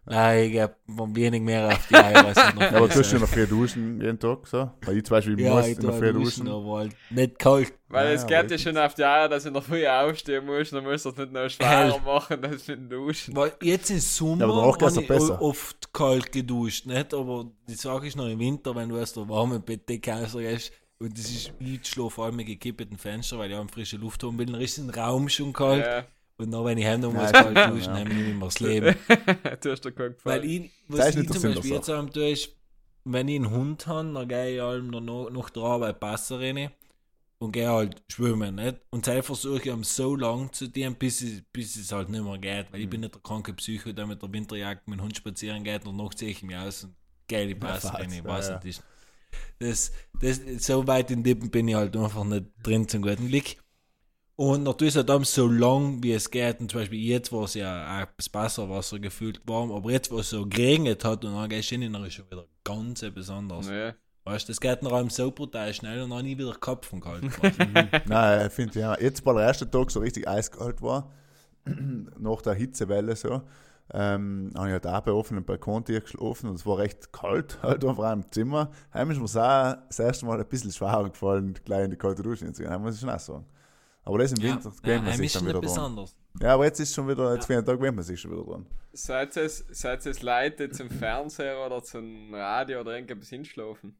[0.05, 2.01] Nein, ich hab wenig mehr auf die ich
[2.53, 2.89] noch Ja, aber weiß.
[2.91, 4.47] tust du noch früh duschen jeden Tag?
[4.47, 4.71] So?
[4.83, 6.47] Weil ich zum Beispiel ja, muss ich in der tue Früh duschen, duschen.
[6.47, 7.73] aber halt nicht kalt.
[7.87, 9.87] Weil Ja, es ja, geht ja schon auf die Eier, dass du in der Früh
[9.87, 13.35] aufstehen musst, dann musst du es nicht noch schwerer machen, als mit dem Duschen.
[13.35, 15.41] Weil jetzt im Sommer Ja, aber habe ich besser.
[15.41, 17.13] oft kalt geduscht, nicht?
[17.13, 21.17] Aber die Sache ist noch im Winter, wenn du aus der warmen Bettdecke rausgehst und
[21.17, 24.37] das ist, ich schlafe vor allem mit gekippten Fenster, weil ich auch frische Luft haben
[24.37, 25.85] will, dann ist der Raum schon kalt.
[25.85, 26.07] Ja,
[26.43, 27.99] Und dann, wenn ich heim noch muss kalt duschen, ja.
[27.99, 28.95] dann nehme ich mir das Leben.
[29.61, 29.91] du hast dir
[30.23, 30.43] Weil gefallen.
[30.43, 32.55] ich, Das was ich nicht zum Beispiel jetzt am tue, ist,
[33.05, 36.71] wenn ich einen Hund habe, dann gehe ich halt noch, noch der Arbeit Passer rein
[37.39, 38.77] und gehe halt schwimmen, nicht?
[38.91, 42.23] Und dann versuche ich am so lang zu tun, bis es, bis es halt nicht
[42.23, 42.89] mehr geht, weil ich Mhm.
[42.89, 45.97] bin nicht der kranke Psycho, der mit der Winterjacke mit dem Hund spazieren geht und
[45.97, 46.95] noch ziehe ich mich aus und
[47.27, 48.59] gehe die fast, rein, ich weiß ja.
[48.63, 48.83] nicht.
[49.59, 53.55] Das, das, so weit in Dippen bin ich halt einfach nicht drin zum guten Glück.
[54.35, 56.59] Und natürlich halt dann so lang, wie es geht.
[56.59, 60.19] Und zum Beispiel jetzt war es ja auch das Wasserwasser gefühlt warm, aber jetzt, wo
[60.19, 63.29] es so geregnet hat und dann gehst du hin, dann ist schon wieder ganz etwas
[63.29, 63.69] anderes.
[63.69, 63.93] Ja.
[64.25, 67.01] Weißt du, das geht noch allem so brutal schnell und dann nie wieder Kopf von
[67.01, 67.25] kalt.
[68.07, 71.11] Nein, ich finde ja, jetzt weil der erste Tag so richtig eiskalt war,
[71.65, 73.41] nach der Hitzewelle so,
[73.91, 77.83] ähm, habe ich halt auch bei offenem Balkontür geschlafen und es war recht kalt, halt
[77.83, 78.71] einfach im Zimmer.
[78.93, 81.97] Heim ist mir es auch das erste Mal ein bisschen schwer gefallen, gleich in die
[81.97, 83.45] kalte Dusche zu gehen, muss ich schon auch sagen.
[84.05, 85.79] Aber das im ja, Winter ja, gewöhnt man sich dann schon wieder dran.
[85.79, 86.15] anderes.
[86.41, 88.43] Ja, aber jetzt ist schon wieder, jetzt für einen Tag gewöhnt man sich schon wieder
[88.43, 88.65] dran.
[88.91, 93.95] Seid es, seid es Leute zum Fernseher oder zum Radio oder irgendwas hinschlafen?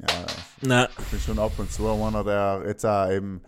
[0.00, 0.26] Ja,
[0.62, 0.88] Nein.
[0.98, 3.42] ich bin schon ab und zu einer, der jetzt auch eben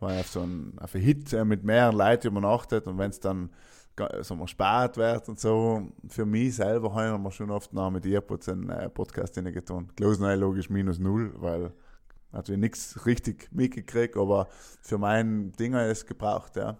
[0.00, 3.48] auf so einen, auf einen Hit äh, mit mehreren Leuten übernachtet und wenn es dann
[3.96, 7.72] ga- sagen wir, spät wird und so, für mich selber habe ich mir schon oft
[7.72, 9.88] noch mit Earpods einen äh, Podcast getan.
[9.96, 11.72] Close Nein logisch minus null, weil
[12.34, 14.48] natürlich nichts richtig mitgekriegt, aber
[14.82, 16.78] für mein Ding es gebraucht, ja.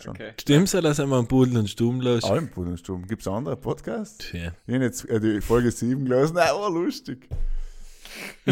[0.00, 0.12] Schon.
[0.12, 0.32] Okay.
[0.40, 2.24] Stimmt's ja, dass er mal einen Pudel und Stumm los?
[2.24, 3.06] Allem Pudelsturm.
[3.06, 4.18] Gibt es andere Podcasts?
[4.18, 4.52] Tja.
[4.66, 7.28] Ich habe jetzt äh, die Folge 7 gelesen, nein, war lustig.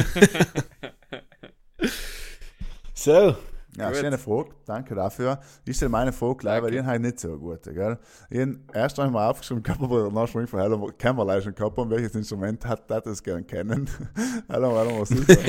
[2.98, 3.36] So.
[3.78, 3.96] Ja, Gut.
[3.98, 5.38] schöne Frage, danke dafür.
[5.64, 7.98] Ich stelle meine Frage gleich, weil die halt nicht so gut, gell?
[8.30, 11.42] Ich hab erst habe ich mal aufgeschrieben aber danach schon von Heller, kennen wir leider
[11.42, 13.88] schon gehabt, und welches Instrument hat das das gern kennen?
[14.48, 15.40] Heller haben wir sicher,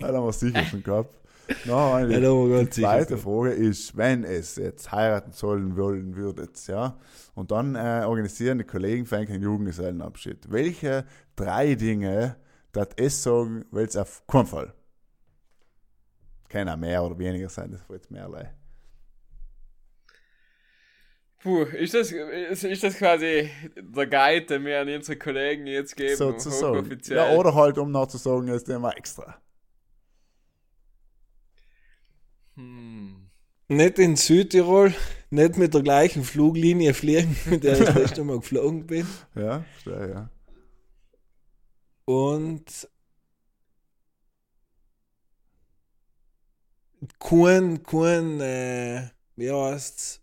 [0.00, 1.18] Heller haben wir sicher schon gehabt.
[1.64, 3.18] No, Ja, die zweite.
[3.18, 6.96] Frage ist, wenn es jetzt heiraten sollen wollen würdet, ja,
[7.34, 10.50] und dann äh, organisieren die Kollegen für einen Junggesellenabschied.
[10.50, 11.04] Welche
[11.36, 12.36] drei Dinge
[12.72, 14.72] dat es sagen, weil es auf keinen Fall
[16.52, 18.52] kann auch mehr oder weniger sein, das war jetzt mehrlei.
[21.42, 25.96] Puh, ist das, ist, ist das quasi der Guide, den wir an unsere Kollegen jetzt
[25.96, 26.14] geben?
[26.14, 27.00] Sozusagen.
[27.06, 29.40] Ja, oder halt, um nachzusagen, ist immer extra.
[32.54, 33.28] Hm.
[33.66, 34.94] Nicht in Südtirol,
[35.30, 39.06] nicht mit der gleichen Fluglinie fliegen, mit der ich das letzte Mal geflogen bin.
[39.34, 40.30] Ja, verstehe, ja.
[42.04, 42.88] Und
[47.18, 50.20] kein, kein, äh, wie heißt's,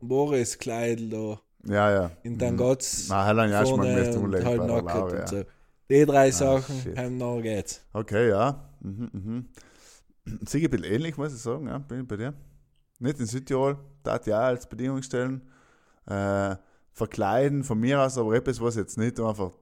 [0.00, 2.10] Boris Kleidl da, Ja, ja.
[2.24, 2.58] Und dann Mhm.
[2.58, 5.26] geht's Na, Helen ja schon mal vorne gemessen und umlegen halt und ja.
[5.26, 5.42] so.
[5.90, 6.96] Die drei Sachen, shit.
[6.96, 7.82] heim noch geht's.
[7.92, 8.68] Okay, ja.
[8.80, 9.48] Mhm, mhm.
[10.46, 12.34] Sicher ein bisschen ähnlich, muss ich sagen, ja, bin ich bei dir.
[13.00, 15.42] Nicht in Südtirol, da ja als Bedingung stellen.
[16.06, 16.56] Äh,
[16.92, 19.52] verkleiden von mir aus, aber etwas, was jetzt nicht einfach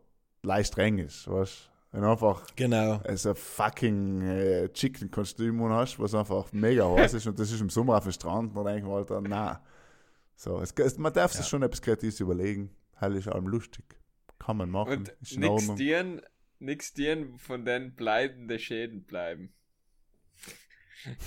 [0.43, 3.01] leicht streng ist, weißt Wenn du einfach Genau.
[3.15, 7.71] so ein fucking äh, Chicken-Kostüm hast, was einfach mega heiß ist und das ist im
[7.71, 9.57] Sommer auf dem Strand, dann denke ich mir, Alter, nein.
[10.35, 12.69] So, es, es, man darf sich schon etwas Kreatives überlegen.
[12.97, 13.99] Hell ist allem lustig.
[14.39, 14.93] Kann man machen.
[14.93, 15.71] Und ist nix
[16.59, 19.55] nix dienen von den bleibenden Schäden bleiben.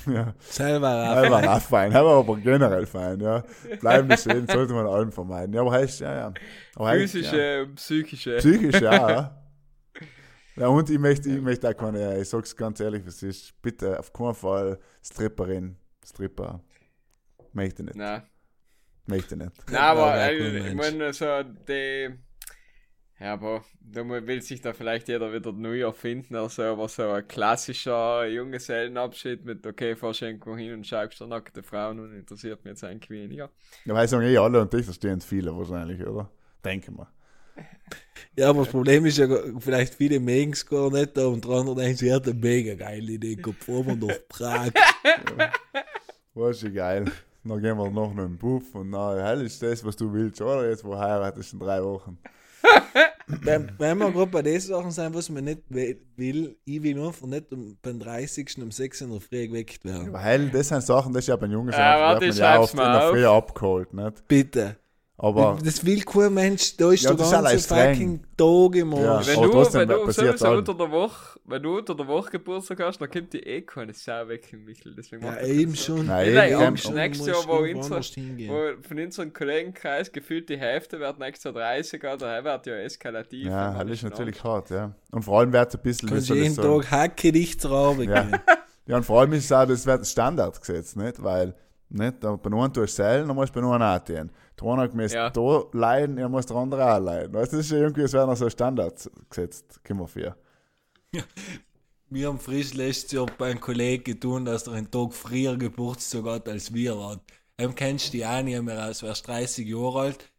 [0.05, 0.35] Ja.
[0.37, 3.43] Selber Er war auch fein, er aber generell fein, ja.
[3.79, 5.51] Bleibende Schäden sollte man allen vermeiden.
[5.55, 6.33] Ja, aber heißt, ja, ja.
[6.75, 7.61] Aber heißt, Physische ja.
[7.63, 8.37] und psychische.
[8.37, 9.35] Psychisch, ja.
[10.59, 10.65] ja.
[10.65, 13.99] Ja, und ich möchte, ich möchte auch keine, ich sag's ganz ehrlich, was ist, bitte
[13.99, 16.63] auf keinen Fall Stripperin, Stripper.
[17.53, 18.23] Möchte nicht, Nein.
[19.05, 19.51] möchte nicht.
[19.67, 20.75] Nein, aber Ja, äh, ich Mensch.
[20.75, 22.19] meine, so die.
[23.19, 27.27] Ja, aber da will sich da vielleicht jeder wieder neu erfinden, also aber so ein
[27.27, 32.71] klassischer Junggesellenabschied mit, okay, fahrst irgendwo hin und schaust dir nackte Frauen und interessiert mich
[32.71, 33.51] jetzt eigentlich weniger.
[33.85, 36.31] Ja, weil sagen eh alle und dich verstehen viele wahrscheinlich, oder?
[36.63, 37.07] Denke mal.
[38.39, 39.27] Ja, aber das Problem ist ja,
[39.59, 43.11] vielleicht viele mögen es gar nicht, und der andere denkt, sie hat eine mega geile
[43.11, 44.69] Idee, kommt vor wir nach Prag.
[46.33, 47.05] Was ist geil.
[47.43, 50.41] Dann gehen wir noch in den Puff und na, hell ist das, was du willst,
[50.41, 50.69] oder?
[50.69, 52.17] Jetzt, wo du heiratest in drei Wochen.
[53.27, 57.01] wenn, wenn wir gerade bei den Sachen sein, was man nicht we- will, ich will
[57.01, 58.57] einfach nicht um, beim 30.
[58.61, 60.13] um 6 in der Früh geweckt werden.
[60.13, 62.73] Weil das sind Sachen, das ist ja bei Jungen warte, wird ich man ja oft
[62.73, 63.09] in der.
[63.09, 64.27] Früh abgeholt, nicht?
[64.27, 64.77] Bitte.
[65.21, 69.15] Aber das will kein Mensch, da ist Ja, der das ganze fucking Tag im Ja.
[69.17, 69.27] Arsch.
[69.27, 72.99] Wenn du, wenn du sowieso unter der Woche, wenn du unter der Woche Geburtstag hast,
[73.01, 74.95] dann kommt die eh keine Sau weg in Michel.
[74.95, 75.97] Deswegen Ja, das eben so.
[75.97, 76.05] schon.
[76.07, 76.93] Nein, Nein, eben, am eben.
[76.95, 77.99] nächstes Jahr, wo unser-.
[77.99, 82.75] Wo von unserem Kollegenkreis gefühlt die Hälfte wird nächstes Jahr 30 oder er wird ja
[82.77, 83.45] eskalativ.
[83.47, 84.93] ja, dann ist natürlich hart, ja.
[85.11, 86.55] Und vor allem wird es ein bisschen, Kannst jeden?
[86.55, 88.27] Tag hacke dich zur Arbeit Ja.
[88.87, 91.21] Ja, und vor allem ist es auch, das wird Standard gesetzt, nicht?
[91.21, 91.53] Weil,
[91.89, 92.23] nicht?
[92.23, 94.31] Da- Bei einem tust du selten, dann musst du bei einem auch tun.
[94.61, 95.29] Der eine hat Ja.
[95.29, 97.33] da leiden, dann muss der andere auch leiden.
[97.33, 100.35] Weißt du, das ist ja irgendwie, es noch so Standard gesetzt, kommen wir für.
[102.11, 106.23] Wir haben frisch letztes Jahr bei einem Kollegen getan, dass er einen Tag früher Geburtstag
[106.25, 107.19] hat als wir hat.
[107.57, 110.31] Dann kennst du die auch nicht mehr aus, wärst 30 Jahre alt,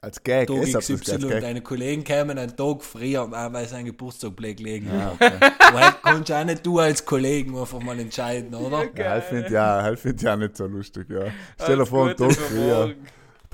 [0.00, 1.40] Als Gag, Tag ist das XY als und Gag.
[1.40, 4.88] deine Kollegen kämen einen Tag früher, auch weil sein Geburtstag Blake legen.
[4.88, 5.32] Ja, okay.
[5.58, 8.84] Aber kannst du auch nicht du als Kollegen einfach mal entscheiden, oder?
[8.96, 11.24] Ja, halt finde ja, find ich auch nicht so lustig, ja.
[11.60, 12.86] Stell dir vor, einen Tag früher.
[12.86, 13.06] morgen.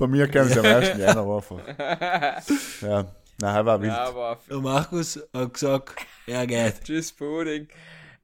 [0.03, 0.97] Bei mir kämen sie am 1.
[0.97, 2.81] Januar einfach.
[2.81, 3.05] Ja,
[3.39, 3.89] nein, war wild.
[3.93, 5.95] Ja, aber Der Markus hat gesagt,
[6.27, 6.83] er geht.
[6.83, 7.69] tschüss Pudding.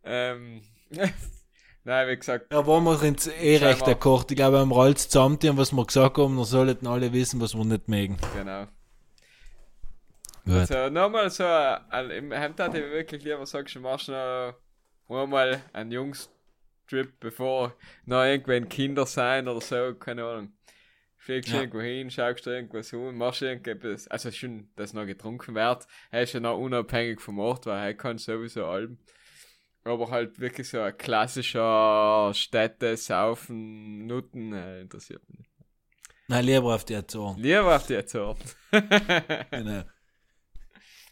[0.03, 0.61] Ähm,
[1.86, 4.30] nein, wie gesagt, Ja, waren wir uns eh recht akkord.
[4.30, 7.55] Ich glaube, wir haben alles zusammen, was wir gesagt haben, dann sollten alle wissen, was
[7.55, 8.17] wir nicht mögen.
[8.36, 8.65] genau.
[10.45, 10.67] Gut.
[10.67, 14.55] So, nochmal so, äh, im Hemd hatte ich wirklich lieber sagst, du machst noch
[15.07, 17.73] einmal einen Jungs-Trip, bevor
[18.05, 20.51] noch irgendwann Kinder sein oder so, keine Ahnung.
[21.30, 21.59] Fliegst Ja.
[21.59, 26.23] irgendwo hin, schaust dir irgendwas an, machst irgendetwas, also schon, dass noch getrunken wird, er
[26.23, 28.97] ist ja noch unabhängig vom Ort, weil er kann sowieso allem.
[29.84, 35.51] Aber halt wirklich so ein klassischer Städte, Saufen, Nutten, äh, interessiert mich nicht.
[36.30, 37.38] Nein, lieber auf die Azoren.
[37.38, 38.49] Lieber auf die Azorten.
[39.51, 39.84] Genau.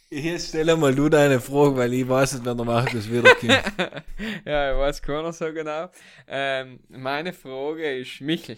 [0.09, 3.51] Jetzt stell mal du deine Frage, weil ich weiß nicht, wenn der Markus wiederkommt.
[4.45, 5.91] ja, ich weiß keiner so genau.
[6.27, 8.57] Ähm, meine Frage ist, Michel.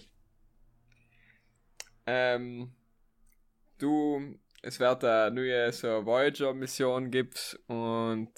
[2.11, 2.71] Ähm,
[3.77, 8.31] du, es wird eine neue so Voyager-Mission gibt's und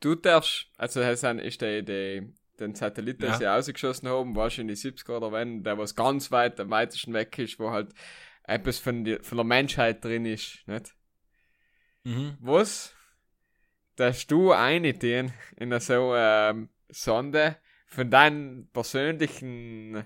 [0.00, 2.22] du darfst, also das ist der, der
[2.60, 3.36] den Satellit, den Ja.
[3.36, 7.58] sie ausgeschossen haben, wahrscheinlich 70er oder wenn, der was ganz weit am weitesten weg ist,
[7.58, 7.92] wo halt
[8.44, 10.94] etwas von, die, von der Menschheit drin ist, nicht?
[12.04, 12.36] Mhm.
[12.40, 12.94] Was
[13.96, 20.04] dass du einitien in einer so ähm, Sonde von deinen persönlichen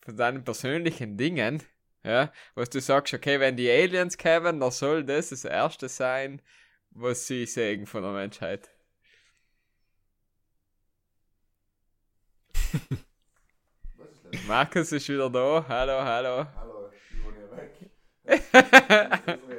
[0.00, 1.62] von deinen persönlichen Dingen,
[2.04, 6.40] ja, was du sagst, okay, wenn die Aliens kämen, dann soll das das erste sein,
[6.90, 8.70] was sie sehen von der Menschheit.
[14.46, 15.64] Markus ist wieder da.
[15.68, 16.46] Hallo, hallo.
[16.54, 17.90] Hallo, ich bin hier weg.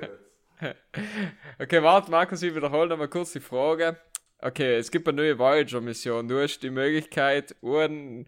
[1.58, 3.98] Okay, warte, Markus, ich wiederhole nochmal kurz die Frage.
[4.40, 6.28] Okay, es gibt eine neue Voyager-Mission.
[6.28, 8.28] Du hast die Möglichkeit, ein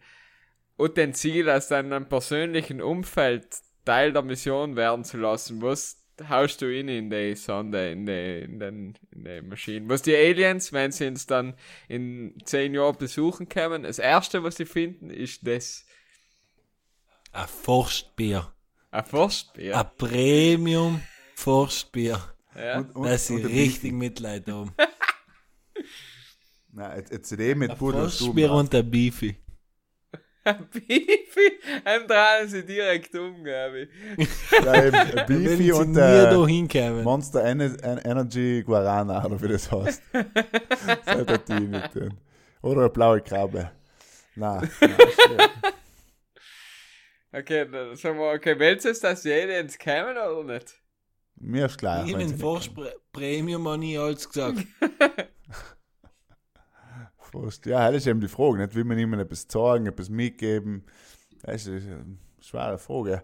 [0.78, 3.48] Utensil aus deinem persönlichen Umfeld
[3.86, 5.62] Teil der Mission werden zu lassen.
[5.62, 5.98] Was
[6.30, 9.90] haust du in in die Sonde, in die, in den, in die Maschine?
[9.90, 11.56] Was die Aliens, wenn sie uns dann
[11.88, 15.86] in zehn Jahren besuchen kommen, das erste, was sie finden, ist das.
[17.32, 18.52] Ein Forstbier.
[18.92, 19.78] Ein Forstbier.
[19.80, 21.02] Ein Premium
[21.36, 22.22] Forstbier.
[22.56, 22.78] ja.
[22.78, 23.92] Und, und, Dass sie richtig Beefy.
[23.92, 24.72] Mitleid haben.
[26.72, 29.36] Nein, jetzt- jetzt CD mit und Forstbier und der Beefy.
[30.72, 31.60] Beefy.
[31.86, 33.82] Einem drehen sie direkt um, glaube
[34.18, 34.28] ich.
[34.64, 37.04] Ja, eben, ein Wenn Beefy sie und äh, hinkommen.
[37.04, 40.02] Monster Ener En- Energy Guarana, oder wie das heißt.
[41.06, 42.18] Seid ihr die mit denen.
[42.62, 43.72] Oder eine blaue Krabbe.
[44.36, 45.50] Nein, nein.
[47.36, 50.76] Okay, dann sagen wir, okay, willst du es, dass jeder ins kämen oder nicht?
[51.38, 52.06] mir ist klar.
[52.06, 52.38] Ich bin
[53.12, 54.60] Premium habe ich alles gesagt.
[57.34, 57.66] Fast.
[57.66, 58.76] Ja, das ist eben die Frage, nicht?
[58.76, 60.86] Will man jemandem etwas sagen, etwas mitgeben?
[61.42, 63.24] Das ist eine schwere Frage.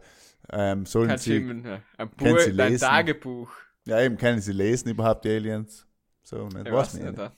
[0.52, 1.66] Ähm, sollen Kannst du sie, ihm ein,
[1.98, 2.80] ein, können Buch, sie ein lesen?
[2.80, 3.52] Tagebuch.
[3.86, 5.86] ja eben, können sie lesen überhaupt, die Aliens?
[6.24, 6.66] So, nicht?
[6.66, 7.32] Ich weiß weiß nicht.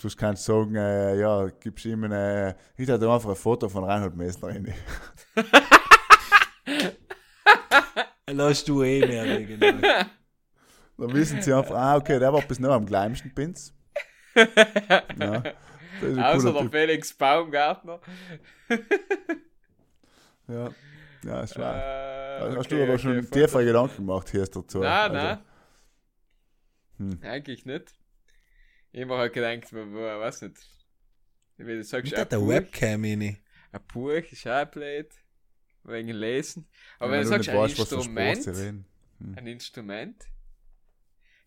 [0.00, 3.84] Sonst kannst du sagen, äh, ja, gibst ihm eine, ich hätte einfach ein Foto von
[3.84, 4.72] Reinhold Messner rein.
[8.30, 9.88] Lass du eh mehr, genau.
[10.98, 13.74] Dann wissen sie einfach, ah, okay, der war bis noch am kleinsten Pins.
[14.34, 14.44] Ja,
[16.00, 16.72] das ist ein Außer der Typ.
[16.72, 18.00] Felix Baumgartner.
[20.46, 20.70] Ja,
[21.24, 21.76] ja, ist wahr.
[21.76, 23.42] Äh, Hast okay, du aber okay, schon voll.
[23.42, 24.78] tiefere Gedanken gemacht hier dazu?
[24.78, 25.38] Nein, Also, nein,
[26.98, 27.18] Hm.
[27.22, 27.94] eigentlich nicht.
[28.92, 30.56] Ich habe halt gedacht, weiß nicht.
[31.58, 33.38] Wie du sagst, Mit ein der Buch, Webcam rein.
[33.72, 35.10] ein Buch ist auch blöd.
[35.84, 36.66] Wegen Lesen.
[36.98, 38.86] Aber wenn wenn du sagst, nicht ein weißt, was Instrument, reden.
[39.36, 40.24] ein Instrument.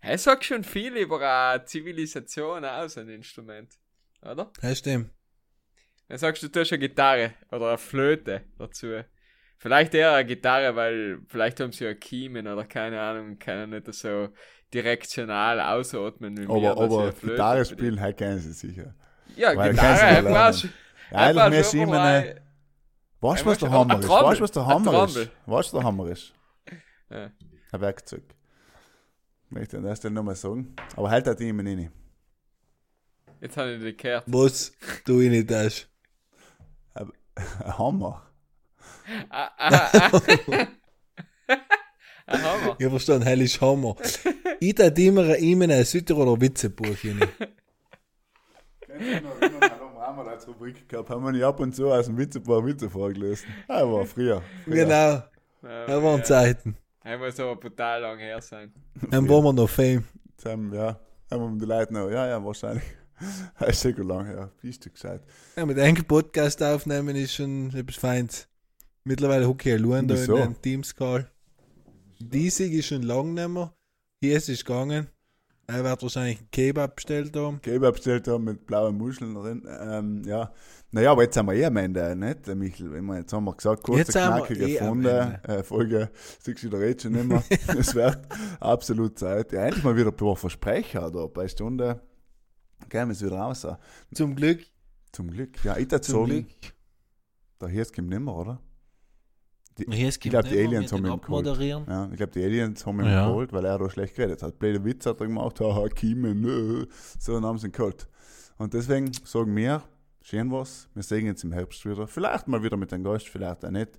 [0.01, 3.71] Er sagt schon viel über eine Zivilisation aus, ein Instrument.
[4.23, 4.51] Oder?
[4.61, 5.11] Ja, stimmt.
[6.07, 9.03] Dann sagst du, du tust eine Gitarre oder eine Flöte dazu.
[9.57, 13.93] Vielleicht eher eine Gitarre, weil vielleicht haben sie ja Kiemen oder keine Ahnung, können nicht
[13.93, 14.29] so
[14.73, 16.45] direktional ausatmen wie.
[16.45, 18.95] Aber, sie aber Gitarre spielen, halt kennen sie sicher.
[19.35, 20.33] Ja, weil Gitarre, lernen.
[20.33, 22.41] Ja, eigentlich mehr Schiemen.
[23.21, 24.09] Weißt du, was der Hammer ein ist?
[24.09, 25.29] Weißt du, was der Ein Hammer ist?
[25.45, 26.33] Weißt du, der Hammer ist?
[27.09, 27.31] Ein
[27.81, 28.23] Werkzeug.
[29.51, 30.73] Möchte ich an der Stelle nochmal sagen.
[30.95, 31.91] Aber halt hat die immer rein.
[33.41, 34.23] Jetzt habe ich dich gehört.
[34.27, 34.71] Was
[35.05, 35.87] du ich nicht das?
[36.93, 38.31] Ein Hammer.
[39.29, 40.21] Ah, ah, ah.
[42.27, 42.75] Ein Hammer.
[42.79, 43.97] Ich verstehe, hell ist Hammer.
[44.61, 47.27] Ich da immer ein ihm ein Südtiroler Witzebuch rein.
[49.99, 52.89] Haben wir als Rubrik gehabt, haben wir nicht ab und zu aus dem Witzebuch Witze
[52.89, 53.49] vorgelesen.
[53.67, 54.41] Aber früher.
[54.63, 54.75] früher.
[54.75, 55.23] Genau,
[55.61, 56.77] da waren Zeiten.
[57.03, 58.71] Er muss aber brutal lang her sein.
[59.09, 60.03] Dann waren wir noch Fame.
[60.45, 60.99] Haben, ja,
[61.31, 62.83] haben wir die Leute noch, ja, ja, wahrscheinlich.
[63.59, 64.49] Das ist sehr gut lang her.
[64.63, 65.21] Bist du gescheit.
[65.55, 68.47] Ja, mit einem Podcast aufnehmen ist schon etwas Feins.
[69.03, 71.29] Mittlerweile hocke ich allein da in einem Teams-Call.
[72.19, 73.73] Diesig ist schon lang nicht mehr.
[74.21, 75.07] Hier ist es gegangen.
[75.67, 77.61] Er wird wahrscheinlich einen Kebab bestellt haben.
[77.61, 79.67] Kebab bestellt haben mit blauen Muscheln drin.
[79.67, 80.51] Ähm, ja.
[80.93, 82.93] Naja, aber jetzt sind wir eh am Ende, nicht, der Michel?
[82.93, 85.39] Ich meine, jetzt haben wir gesagt, kurze, Jetzt wir knackige eh Funde.
[85.43, 87.43] Äh, Folge, siehst du, da redet schon nicht mehr.
[87.79, 88.19] es wird
[88.59, 89.53] absolut Zeit.
[89.53, 92.01] Ja, endlich mal wieder ein paar Versprecher da bei Stunde.
[92.89, 93.65] Gehen wir es wieder raus.
[94.13, 94.65] Zum Glück.
[95.13, 95.63] Zum Glück.
[95.63, 96.73] Ja, ich würde Zum sagen, Glück.
[97.61, 98.59] der Hirsch kommt nicht mehr, oder?
[99.77, 101.59] Ist Ich glaube, die Aliens haben ihn geholt.
[101.87, 103.27] Ja, ich glaube, die Aliens haben ihn Ja.
[103.27, 104.59] geholt, weil er da schlecht geredet hat.
[104.59, 106.85] Blöde Witz hat er gemacht, haha, Kiemen, nö.
[107.17, 108.07] So, dann haben sie ihn geholt.
[108.57, 109.81] Und deswegen sagen wir,
[110.21, 112.07] schön was, wir sehen uns im Herbst wieder.
[112.07, 113.97] Vielleicht mal wieder mit einem Gast, vielleicht auch nicht.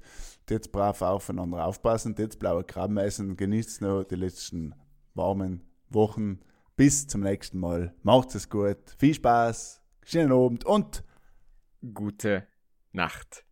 [0.49, 4.75] Jetzt brav aufeinander aufpassen, jetzt blaue Krabben essen, genießt noch die letzten
[5.15, 6.41] warmen Wochen.
[6.77, 7.95] Bis zum nächsten Mal.
[8.03, 11.05] Macht es gut, viel Spaß, schönen Abend und
[11.83, 12.47] Gute
[12.93, 13.45] Nacht.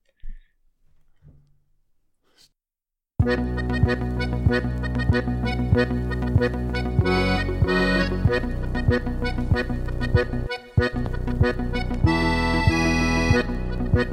[14.00, 14.06] Ja,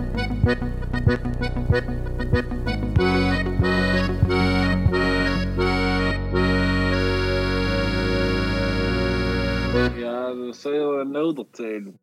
[10.34, 12.00] dat zou je wel nodig zijn.